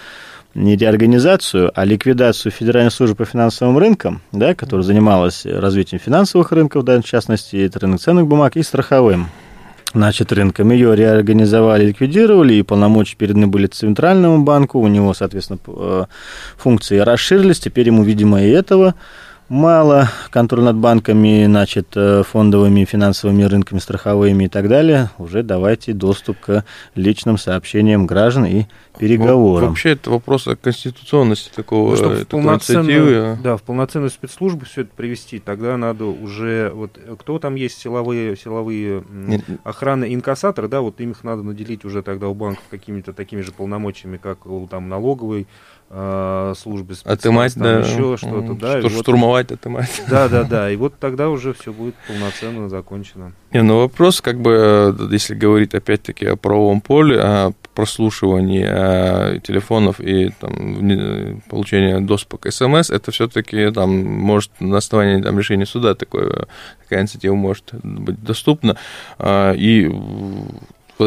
[0.54, 6.84] не реорганизацию, а ликвидацию Федеральной службы по финансовым рынкам, да, которая занималась развитием финансовых рынков,
[6.84, 9.28] да, в частности, это рынок ценных бумаг и страховым
[9.94, 10.70] значит, рынком.
[10.72, 14.78] Ее реорганизовали, ликвидировали, и полномочия переданы были Центральному банку.
[14.78, 16.04] У него, соответственно, э,
[16.56, 17.60] функции расширились.
[17.60, 18.94] Теперь ему, видимо, и этого
[19.52, 25.92] мало, контроль над банками, значит, э, фондовыми, финансовыми рынками, страховыми и так далее, уже давайте
[25.92, 28.64] доступ к личным сообщениям граждан и
[28.98, 29.68] переговорам.
[29.68, 33.38] Вообще это вопрос о конституционности такого Ну, чтобы в инициативы.
[33.42, 38.36] да, в полноценную спецслужбу все это привести, тогда надо уже, вот кто там есть силовые,
[38.36, 43.12] силовые Нет, охраны инкассаторы, да, вот им их надо наделить уже тогда у банков какими-то
[43.12, 45.46] такими же полномочиями, как у там налоговой э,
[46.56, 47.78] службы, спецназ, Отымать, там да.
[47.80, 48.80] еще что-то, да.
[48.80, 50.02] Что, вот- штурмовать, отымать.
[50.08, 50.70] Да, да, да.
[50.70, 53.32] И вот тогда уже все будет полноценно закончено.
[53.52, 59.40] Не, ну вопрос, как бы, э, если говорить опять-таки о правовом поле, о прослушивании э,
[59.40, 65.66] телефонов и там, получении доступа к СМС, это все-таки там может на основании там, решения
[65.66, 66.46] суда такое,
[66.82, 68.76] такая инициатива может быть доступна.
[69.18, 69.90] А, И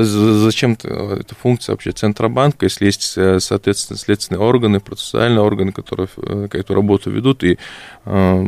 [0.04, 1.92] зачем эта функция вообще?
[1.92, 7.58] Центробанка, если есть, э, соответственно, следственные органы, процессуальные органы, которые э, эту работу ведут, и
[8.06, 8.46] э,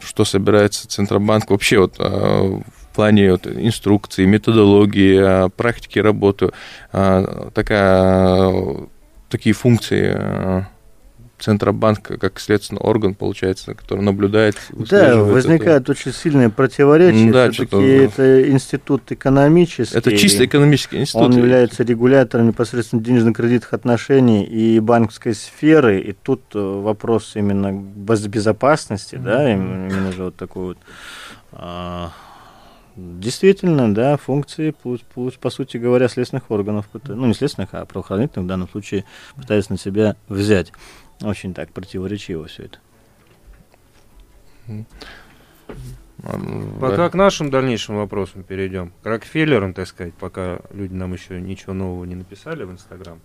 [0.00, 6.50] что собирается Центробанк вообще вот э, в плане вот, инструкции, методологии, практики работы,
[6.92, 8.54] такая,
[9.28, 10.66] такие функции
[11.38, 14.56] Центробанка как следственный орган, получается, который наблюдает.
[14.70, 17.30] Да, возникает очень сильное противоречие.
[17.30, 19.98] Да, Все-таки это институт экономический.
[19.98, 21.22] Это, это чисто экономический институт.
[21.28, 26.00] Он является регулятором непосредственно денежно-кредитных отношений и банковской сферы.
[26.00, 30.78] И тут э, вопрос именно без- безопасности, да, им- именно же вот такой вот.
[31.52, 32.12] а,
[32.98, 34.74] Действительно, да, функции,
[35.40, 39.04] по сути говоря, следственных органов, ну, не следственных, а правоохранительных в данном случае
[39.36, 40.72] пытаются на себя взять.
[41.22, 42.78] Очень так противоречиво все это.
[46.80, 47.08] Пока да.
[47.10, 48.92] к нашим дальнейшим вопросам перейдем.
[49.02, 53.20] К Рокфеллерам, так сказать, пока люди нам еще ничего нового не написали в Инстаграм.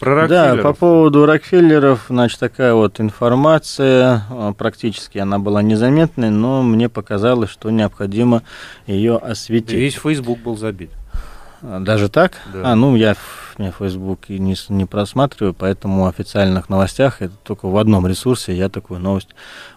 [0.00, 0.62] Про Да, Рокфеллеров.
[0.62, 7.48] по поводу Рокфеллеров, значит, такая вот информация, э, практически она была незаметной, но мне показалось,
[7.50, 8.42] что необходимо
[8.86, 9.70] ее Да осветить.
[9.72, 10.90] весь Фейсбук был забит.
[11.62, 12.32] А, Даже так?
[12.52, 12.72] Да.
[12.72, 13.14] А, ну, я
[13.58, 18.06] в я Facebook и не, не просматриваю, поэтому в официальных новостях это только в одном
[18.06, 19.30] ресурсе я такую новость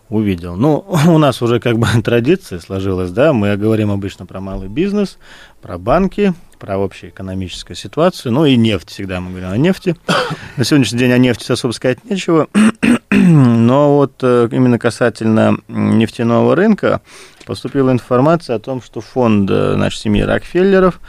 [0.09, 0.55] увидел.
[0.55, 5.17] Ну, у нас уже как бы традиция сложилась, да, мы говорим обычно про малый бизнес,
[5.61, 9.95] про банки, про общую экономическую ситуацию, ну и нефть, всегда мы говорим о нефти.
[10.57, 12.47] На сегодняшний день о нефти особо сказать нечего,
[13.11, 17.01] но вот э, именно касательно нефтяного рынка
[17.45, 20.99] поступила информация о том, что фонд, э, значит, семьи Рокфеллеров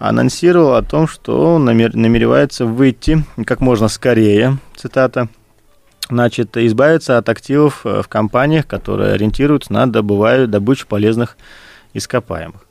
[0.00, 5.28] анонсировал о том, что намер- намеревается выйти как можно скорее, цитата,
[6.08, 11.36] значит, избавиться от активов э, в компаниях, которые ориентируются на добываю, добычу полезных
[11.94, 12.66] ископаемых.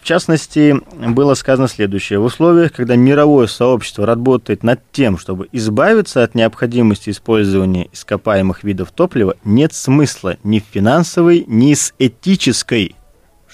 [0.00, 0.80] В частности,
[1.10, 2.20] было сказано следующее.
[2.20, 8.92] В условиях, когда мировое сообщество работает над тем, чтобы избавиться от необходимости использования ископаемых видов
[8.92, 12.94] топлива, нет смысла ни в финансовой, ни с этической,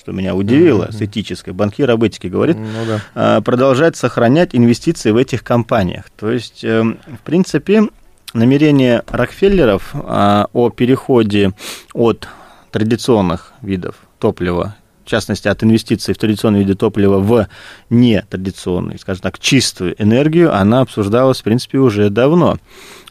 [0.06, 3.00] что меня удивило, с этической, банкир об этике говорит, Ну да.
[3.16, 6.04] а, продолжать сохранять инвестиции в этих компаниях.
[6.16, 7.88] То есть, эм, в принципе,
[8.32, 11.54] намерение Рокфеллеров а, о переходе
[11.92, 12.28] от
[12.70, 17.48] традиционных видов топлива, в частности, от инвестиций в традиционные виды топлива в
[17.90, 22.58] нетрадиционную, скажем так, чистую энергию, она обсуждалась, в принципе, уже давно.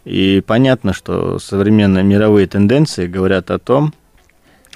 [0.05, 3.93] И понятно, что современные мировые тенденции говорят о том,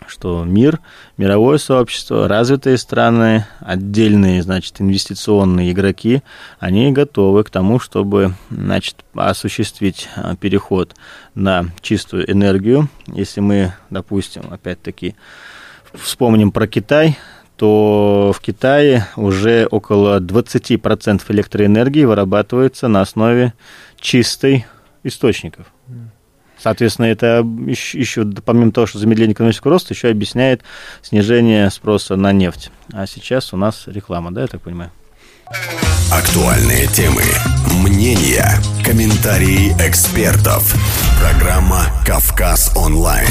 [0.07, 0.79] что мир,
[1.19, 6.23] мировое сообщество, развитые страны, отдельные, значит, инвестиционные игроки,
[6.59, 10.95] они готовы к тому, чтобы, значит, осуществить а, переход
[11.35, 12.87] на чистую энергию.
[13.07, 15.15] Если мы, допустим, опять-таки,
[15.93, 17.17] вспомним про Китай,
[17.57, 23.53] то в Китае уже около 20% электроэнергии вырабатывается на основе
[23.99, 24.65] чистой
[25.03, 25.65] источников.
[26.61, 30.61] Соответственно, это еще, еще, помимо того, что замедление экономического роста, еще объясняет
[31.01, 32.71] снижение спроса на нефть.
[32.91, 34.91] А сейчас у нас реклама, да, я так понимаю?
[36.11, 37.21] Актуальные темы,
[37.83, 38.45] мнения,
[38.83, 40.75] комментарии экспертов.
[41.19, 43.27] Программа «Кавказ онлайн».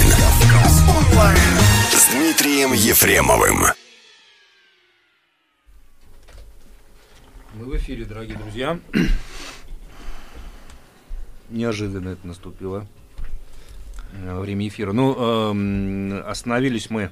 [1.93, 3.67] С Дмитрием Ефремовым.
[7.55, 8.79] Мы в эфире, дорогие друзья.
[11.51, 12.87] Неожиданно это наступило.
[14.13, 14.93] Э, Время эфира.
[14.93, 17.11] Ну, эм, остановились мы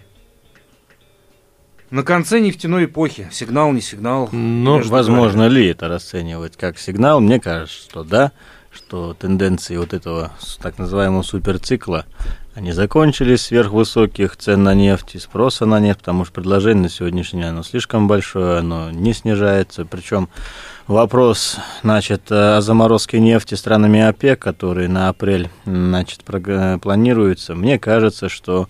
[1.90, 3.28] на конце нефтяной эпохи.
[3.30, 4.28] Сигнал, не сигнал.
[4.32, 7.20] Ну, возможно ли это расценивать как сигнал?
[7.20, 8.32] Мне кажется, что да,
[8.72, 12.06] что тенденции вот этого так называемого суперцикла,
[12.56, 17.42] они закончились сверхвысоких цен на нефть и спроса на нефть, потому что предложение на сегодняшний
[17.42, 19.84] день оно слишком большое, оно не снижается.
[19.84, 20.28] Причем
[20.88, 28.68] вопрос, значит, о заморозке нефти странами ОПЕК, который на апрель, значит, планируется, мне кажется, что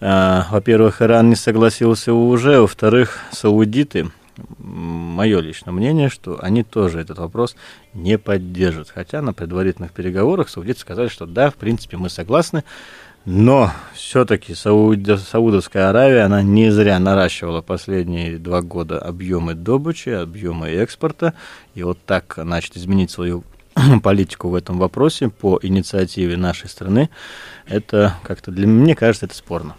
[0.00, 4.10] Э, во-первых, Иран не согласился уже, во-вторых, саудиты,
[4.58, 7.56] мое личное мнение, что они тоже этот вопрос
[7.94, 8.90] не поддержат.
[8.90, 12.64] Хотя на предварительных переговорах саудиты сказали, что да, в принципе, мы согласны,
[13.26, 15.00] но все-таки Сауд...
[15.20, 21.34] Саудовская Аравия, она не зря наращивала последние два года объемы добычи, объемы экспорта,
[21.74, 23.42] и вот так, значит, изменить свою
[24.02, 27.10] политику в этом вопросе по инициативе нашей страны,
[27.66, 29.74] это как-то для меня кажется, это спорно.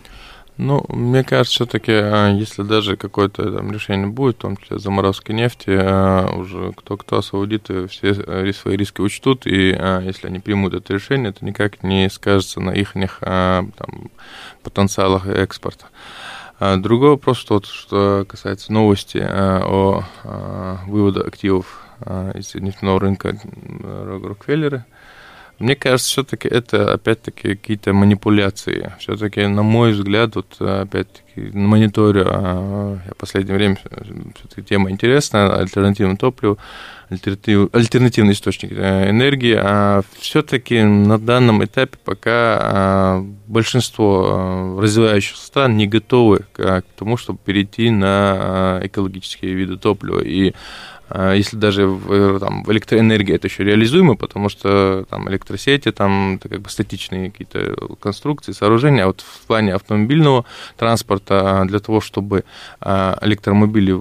[0.58, 5.32] Ну, мне кажется, все-таки, а, если даже какое-то там решение будет, в том числе заморозки
[5.32, 10.74] нефти, а, уже кто-кто, саудиты все э, свои риски учтут, и а, если они примут
[10.74, 13.72] это решение, это никак не скажется на их там,
[14.64, 15.86] потенциалах экспорта.
[16.60, 20.06] Другой вопрос, тот, что касается новости о
[20.88, 21.84] выводе активов
[22.34, 23.38] из нефтяного рынка
[23.84, 24.86] Рокфеллера–
[25.60, 28.94] мне кажется, все-таки это, опять-таки, какие-то манипуляции.
[29.00, 33.78] Все-таки, на мой взгляд, вот, опять-таки, мониторю, а, я в последнее время,
[34.36, 36.58] все-таки тема интересная, альтернативное топливо,
[37.10, 45.46] альтернатив, альтернативный источник э, энергии, а все-таки на данном этапе пока а, большинство а, развивающихся
[45.46, 50.20] стран не готовы к тому, чтобы перейти на экологические виды топлива.
[50.20, 50.54] И
[51.16, 56.50] если даже э, там, в электроэнергии это еще реализуемо, потому что там электросети, там это
[56.50, 62.44] как бы статичные какие-то конструкции, сооружения, а вот в плане автомобильного транспорта для того, чтобы
[62.82, 63.98] а, электромобили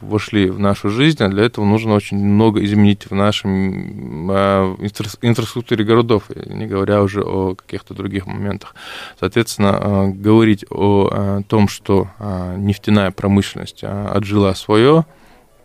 [0.00, 6.24] вошли в нашу жизнь, а для этого нужно очень много изменить в нашем инфраструктуре городов,
[6.46, 8.74] не говоря уже о каких-то других моментах.
[9.20, 12.08] Соответственно, говорить о том, что
[12.56, 15.04] нефтяная промышленность отжила свое,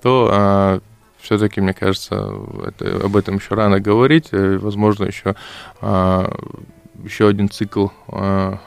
[0.01, 0.79] то а,
[1.19, 2.33] все-таки, мне кажется,
[2.65, 4.29] это, об этом еще рано говорить.
[4.31, 5.35] Э, возможно, еще,
[5.81, 6.33] а,
[7.03, 8.59] еще один цикл а,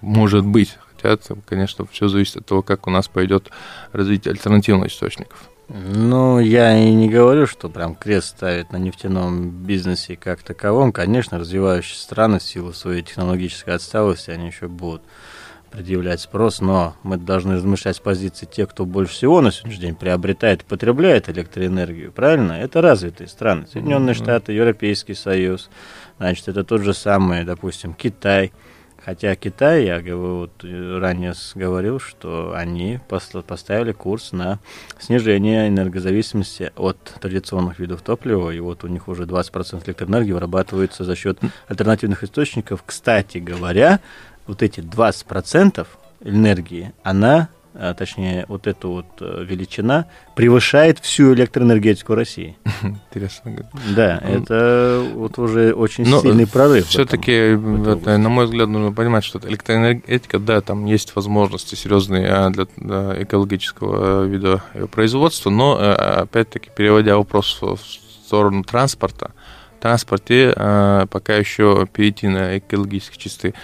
[0.00, 0.78] может быть.
[0.96, 3.50] Хотя, конечно, все зависит от того, как у нас пойдет
[3.92, 5.50] развитие альтернативных источников.
[5.68, 10.92] Ну, я и не говорю, что прям крест ставит на нефтяном бизнесе как таковом.
[10.92, 15.02] Конечно, развивающиеся страны в силу своей технологической отсталости, они еще будут
[15.72, 19.94] предъявлять спрос, но мы должны размышлять с позиции тех, кто больше всего на сегодняшний день
[19.94, 22.52] приобретает и потребляет электроэнергию, правильно?
[22.52, 24.22] Это развитые страны, Соединенные mm-hmm.
[24.22, 25.70] Штаты, Европейский Союз,
[26.18, 28.52] значит, это тот же самый, допустим, Китай.
[29.04, 34.60] Хотя Китай, я вот ранее говорил, что они поставили курс на
[35.00, 41.16] снижение энергозависимости от традиционных видов топлива, и вот у них уже 20% электроэнергии вырабатывается за
[41.16, 42.84] счет альтернативных источников.
[42.86, 43.98] Кстати говоря,
[44.46, 45.86] вот эти 20%
[46.24, 50.06] энергии, она, а, точнее, вот эта вот э, величина
[50.36, 52.56] превышает всю электроэнергетику России.
[52.82, 53.66] Интересно.
[53.96, 56.86] Да, это вот уже очень Но сильный прорыв.
[56.86, 62.66] Все-таки, на мой взгляд, нужно понимать, что электроэнергетика, да, там есть возможности серьезные а, для
[63.22, 67.78] экологического вида производства, но, э, опять-таки, переводя вопрос в
[68.32, 69.32] сторону транспорта,
[69.78, 73.54] в транспорте а, пока еще перейти на экологически чистые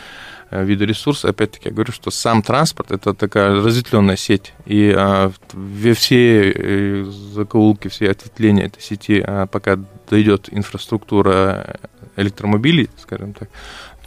[0.50, 1.28] Э, виды ресурса.
[1.28, 5.30] Опять-таки, я говорю, что сам транспорт– это такая разветвленная сеть, и а,
[5.94, 11.78] все э, закоулки, все ответвления этой сети, а, пока дойдет инфраструктура
[12.16, 13.50] электромобилей, скажем так,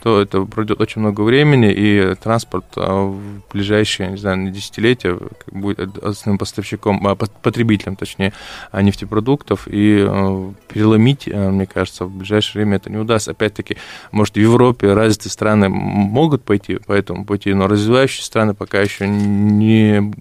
[0.02, 3.20] то это пройдет очень много времени, и транспорт а, в
[3.52, 5.16] ближайшие, не знаю, десятилетия
[5.46, 8.32] будет основным поставщиком, а, потребителем, точнее,
[8.72, 13.30] нефтепродуктов, и а, переломить, мне кажется, в ближайшее время это не удастся.
[13.30, 13.76] Опять-таки,
[14.10, 19.06] может, в Европе развитые страны могут пойти по этому пути, но развивающие страны пока еще
[19.06, 20.12] не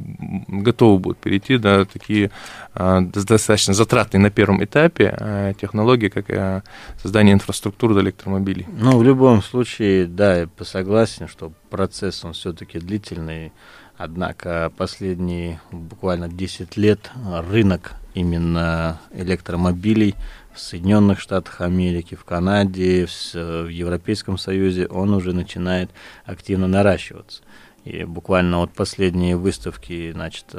[0.51, 2.29] готовы будут перейти на такие
[2.75, 6.63] достаточно затратные на первом этапе технологии, как
[7.01, 8.67] создание инфраструктуры для электромобилей.
[8.71, 13.51] Ну, в любом случае, да, я согласен, что процесс он все-таки длительный.
[13.97, 17.11] Однако последние буквально 10 лет
[17.49, 20.15] рынок именно электромобилей
[20.55, 25.91] в Соединенных Штатах Америки, в Канаде, в Европейском Союзе, он уже начинает
[26.25, 27.43] активно наращиваться.
[27.83, 30.57] И буквально вот последние выставки значит, э,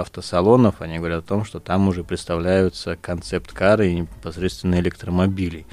[0.00, 5.66] автосалонов, они говорят о том, что там уже представляются концепт-кары и непосредственно электромобилей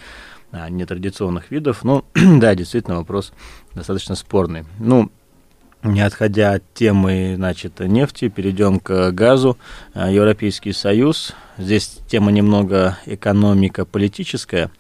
[0.70, 1.84] нетрадиционных видов.
[1.84, 3.34] Ну, да, действительно, вопрос
[3.74, 4.66] достаточно спорный.
[4.80, 5.12] Ну,
[5.84, 9.58] не отходя от темы значит, нефти, перейдем к газу.
[9.94, 11.34] Европейский Союз.
[11.58, 14.72] Здесь тема немного экономика политическая.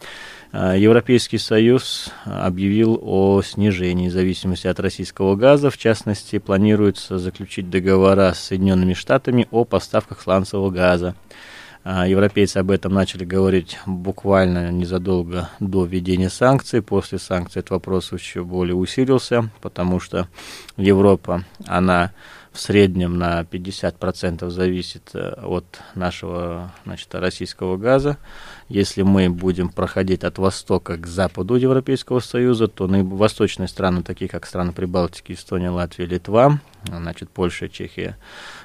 [0.53, 5.71] Европейский Союз объявил о снижении зависимости от российского газа.
[5.71, 11.15] В частности, планируется заключить договора с Соединенными Штатами о поставках сланцевого газа.
[11.85, 16.83] А, европейцы об этом начали говорить буквально незадолго до введения санкций.
[16.83, 20.29] После санкций этот вопрос еще более усилился, потому что
[20.77, 22.13] Европа, она
[22.53, 25.65] в среднем на 50% зависит э, от
[25.95, 28.17] нашего значит, российского газа.
[28.69, 34.45] Если мы будем проходить от востока к западу Европейского Союза, то восточные страны, такие как
[34.45, 38.17] страны Прибалтики, Эстония, Латвия, Литва, значит, Польша, Чехия,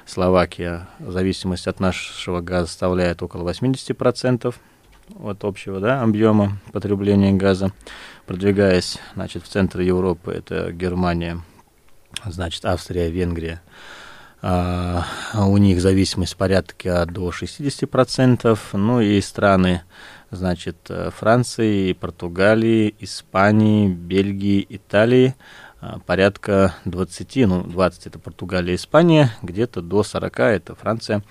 [0.05, 4.55] Словакия, зависимость от нашего газа составляет около 80%
[5.23, 7.71] от общего да, объема потребления газа.
[8.25, 11.41] Продвигаясь значит, в центр Европы, это Германия,
[12.25, 13.61] значит, Австрия, Венгрия,
[14.41, 19.83] у них зависимость порядка до 60%, ну и страны,
[20.31, 20.77] значит,
[21.17, 25.35] Франции, Португалии, Испании, Бельгии, Италии,
[25.81, 31.23] а, порядка 20, ну 20 это Португалия, Испания, где-то до 40 это Франция,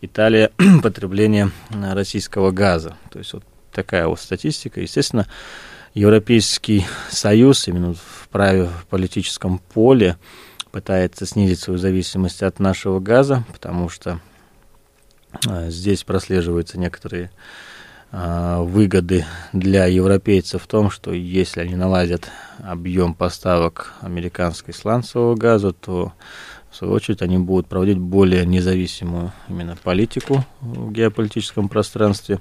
[0.00, 0.52] Италия,
[0.82, 2.96] потребление российского газа.
[3.10, 4.80] То есть вот такая вот статистика.
[4.80, 5.26] Естественно,
[5.92, 10.16] Европейский Союз именно в праве в политическом поле
[10.76, 14.20] пытается снизить свою зависимость от нашего газа, потому что
[15.48, 17.30] а, здесь прослеживаются некоторые
[18.12, 19.24] а, выгоды
[19.54, 26.12] для европейцев в том, что если они наладят объем поставок американской сланцевого газа, то
[26.70, 32.38] в свою очередь они будут проводить более независимую именно политику в геополитическом пространстве.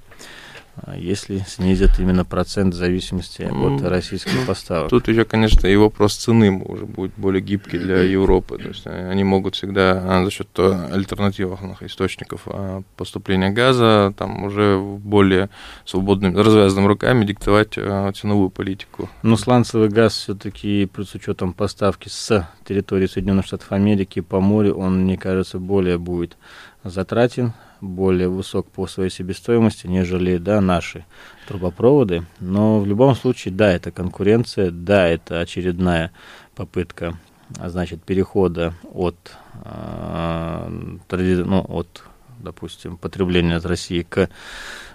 [0.77, 4.89] А если снизят именно процент зависимости от российских поставок.
[4.89, 8.57] Тут еще, конечно, и вопрос цены уже будет более гибкий для Европы.
[8.57, 14.77] То есть они могут всегда а, за счет альтернативных источников а, поступления газа там уже
[14.79, 15.49] более
[15.85, 19.09] свободными, развязанными руками диктовать ценовую политику.
[19.23, 25.03] Но сланцевый газ все-таки, с учетом поставки с территории Соединенных Штатов Америки по морю, он,
[25.03, 26.37] мне кажется, более будет
[26.83, 31.05] затратен, более высок по своей себестоимости, нежели да, наши
[31.47, 32.25] трубопроводы.
[32.39, 36.11] Но в любом случае, да, это конкуренция, да, это очередная
[36.55, 37.17] попытка
[37.59, 39.15] а, значит, перехода от,
[39.63, 40.67] э,
[41.09, 42.03] ну, от,
[42.39, 44.29] допустим, потребления из России к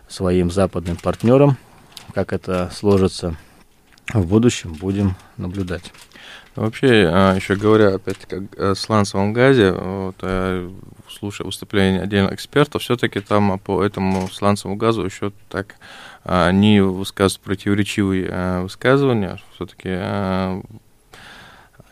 [0.09, 1.57] своим западным партнерам.
[2.13, 3.37] Как это сложится
[4.13, 5.93] в будущем, будем наблюдать.
[6.57, 10.17] Вообще, а, еще говоря, опять-таки, о сланцевом газе, вот,
[11.09, 15.77] слушая выступления отдельных экспертов, все-таки там по этому сланцевому газу еще так
[16.25, 19.97] они высказывают противоречивые высказывания, все-таки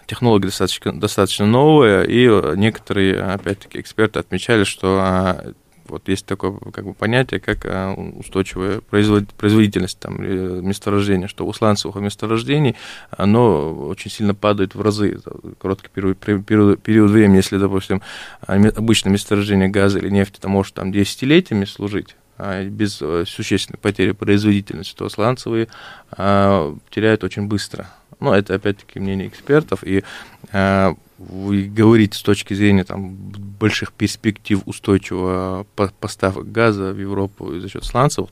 [0.06, 5.54] технология достаточно, достаточно новая, и некоторые, опять-таки, эксперты отмечали, что
[5.88, 10.22] вот есть такое как бы, понятие, как а, устойчивая производительность там,
[10.66, 12.76] месторождения, что у сланцевых месторождений
[13.10, 15.20] оно очень сильно падает в разы
[15.60, 17.36] короткий период, период, период времени.
[17.36, 18.02] Если, допустим,
[18.46, 24.12] обычное месторождение газа или нефти это может там, десятилетиями служить, а, без э, существенной потери
[24.12, 25.66] производительности, то сланцевые
[26.12, 27.90] а, теряют очень быстро.
[28.20, 30.04] Но это опять-таки мнение экспертов, и
[30.52, 33.14] а, вы говорите с точки зрения там,
[33.58, 35.66] больших перспектив устойчивого
[36.00, 38.28] поставок газа в Европу за счет сланцев,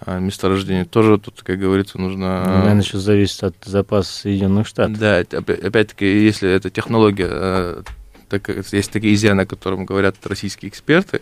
[0.00, 2.44] а, месторождения, тоже тут, как говорится, нужно...
[2.46, 4.98] Ну, наверное, еще зависит от запаса Соединенных Штатов.
[4.98, 7.82] Да, опять-таки, если эта технология, а,
[8.28, 11.20] так, есть такие изъяны, о котором говорят российские эксперты,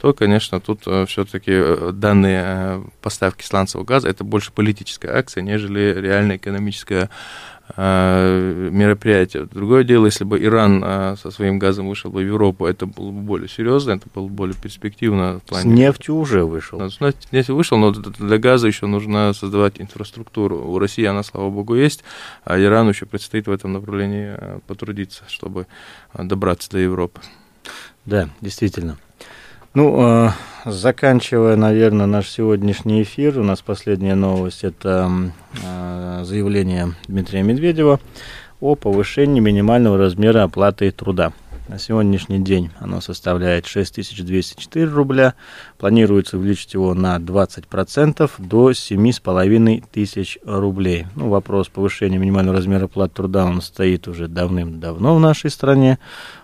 [0.00, 6.36] то, конечно, тут а, все-таки данные поставки сланцевого газа это больше политическая акция, нежели реальная
[6.36, 7.10] экономическая Э,
[7.76, 9.46] мероприятие.
[9.46, 13.10] Другое дело, если бы Иран э, со своим газом вышел бы в Европу, это было
[13.10, 15.40] бы более серьезно, это было бы более перспективно.
[15.40, 15.62] В плане...
[15.62, 16.80] С нефтью уже вышел.
[16.88, 17.00] С
[17.32, 20.58] нефтью вышел, но для газа еще нужно создавать инфраструктуру.
[20.58, 22.04] У России она, слава богу, есть,
[22.44, 25.66] а Ирану еще предстоит в этом направлении э, потрудиться, чтобы
[26.14, 27.20] добраться до Европы.
[28.04, 28.96] Да, действительно.
[29.74, 30.30] Ну,
[30.66, 35.10] заканчивая, наверное, наш сегодняшний эфир, у нас последняя новость– это
[36.22, 38.00] заявление Дмитрия Медведева
[38.60, 41.32] о повышении минимального размера оплаты труда.
[41.68, 45.34] На сегодняшний день оно составляет 6204 рубля.
[45.78, 51.06] Планируется увеличить его на 20% до 7,5 тысяч рублей.
[51.16, 55.98] Ну, вопрос повышения минимального размера платы труда, он стоит уже давным-давно в нашей стране.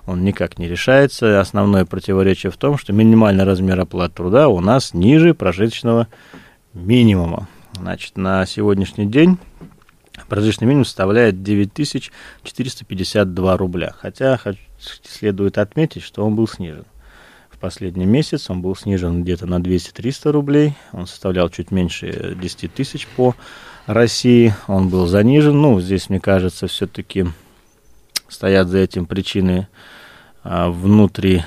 [0.07, 1.39] Он никак не решается.
[1.39, 6.09] Основное противоречие в том, что минимальный размер оплаты труда у нас ниже прожиточного
[6.74, 7.47] минимума.
[7.74, 9.39] Значит, на сегодняшний день
[10.28, 13.94] прожиточный минимум составляет 9452 рубля.
[13.97, 14.36] Хотя
[15.04, 16.84] следует отметить, что он был снижен.
[17.50, 20.74] В последний месяц он был снижен где-то на 200-300 рублей.
[20.92, 23.34] Он составлял чуть меньше 10 тысяч по
[23.86, 24.54] России.
[24.66, 25.60] Он был занижен.
[25.60, 27.26] Ну, здесь, мне кажется, все-таки
[28.28, 29.68] стоят за этим причины
[30.42, 31.44] а, внутри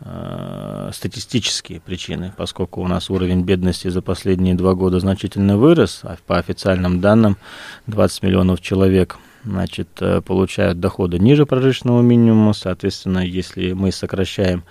[0.00, 6.16] а, статистические причины, поскольку у нас уровень бедности за последние два года значительно вырос, а
[6.26, 7.36] по официальным данным
[7.86, 14.64] 20 миллионов человек значит, э, получают доходы ниже прожиточного минимума, соответственно, если мы сокращаем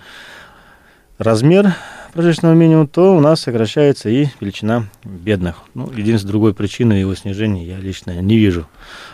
[1.18, 1.74] размер
[2.12, 5.62] прожиточного минимума, то у нас сокращается и величина бедных.
[5.74, 8.66] Ну, единственной другой причины его снижения я лично не вижу.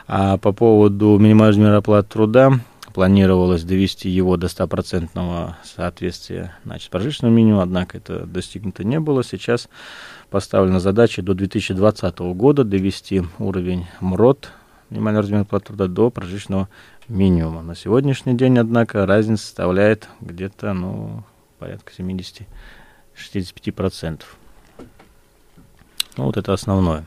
[0.07, 2.61] А по поводу минимального размера оплаты труда,
[2.99, 9.23] планировалось довести его до стопроцентного соответствия значит, прожиточному минимуму, однако это достигнуто не было.
[9.23, 9.69] Сейчас
[10.31, 14.51] поставлена задача до 2020 года довести уровень МРОТ,
[14.91, 16.69] минимальный размер оплаты труда, до прожиточного
[17.09, 17.63] минимума.
[17.63, 21.25] На сегодняшний день, однако, разница составляет где-то ну,
[21.59, 24.23] порядка 70-65%.
[26.17, 27.05] Ну, вот это основное.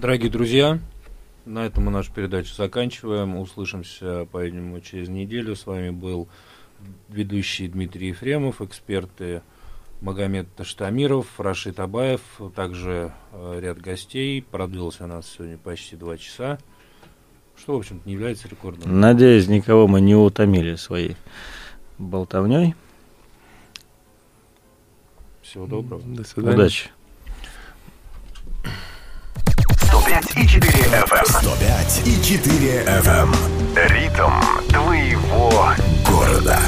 [0.00, 0.78] Дорогие друзья,
[1.44, 3.36] на этом мы нашу передачу заканчиваем.
[3.36, 5.56] Услышимся, по-видимому, через неделю.
[5.56, 6.28] С вами был
[7.08, 9.42] ведущий Дмитрий Ефремов, эксперты
[10.02, 12.20] Магомед Таштамиров, Рашид Абаев,
[12.56, 14.42] также э, ряд гостей.
[14.42, 16.58] Продлился у нас сегодня почти два часа,
[17.56, 19.00] что, в общем-то, не является рекордом.
[19.00, 21.16] Надеюсь, никого мы не утомили своей
[21.98, 22.74] болтовней.
[25.40, 26.02] Всего доброго.
[26.04, 26.56] До свидания.
[26.56, 26.90] Удачи.
[29.76, 30.68] 105 и 4
[31.06, 31.24] FM.
[31.26, 33.36] 105 и 4 FM.
[33.76, 34.32] Ритм
[34.68, 35.70] твоего
[36.04, 36.58] города.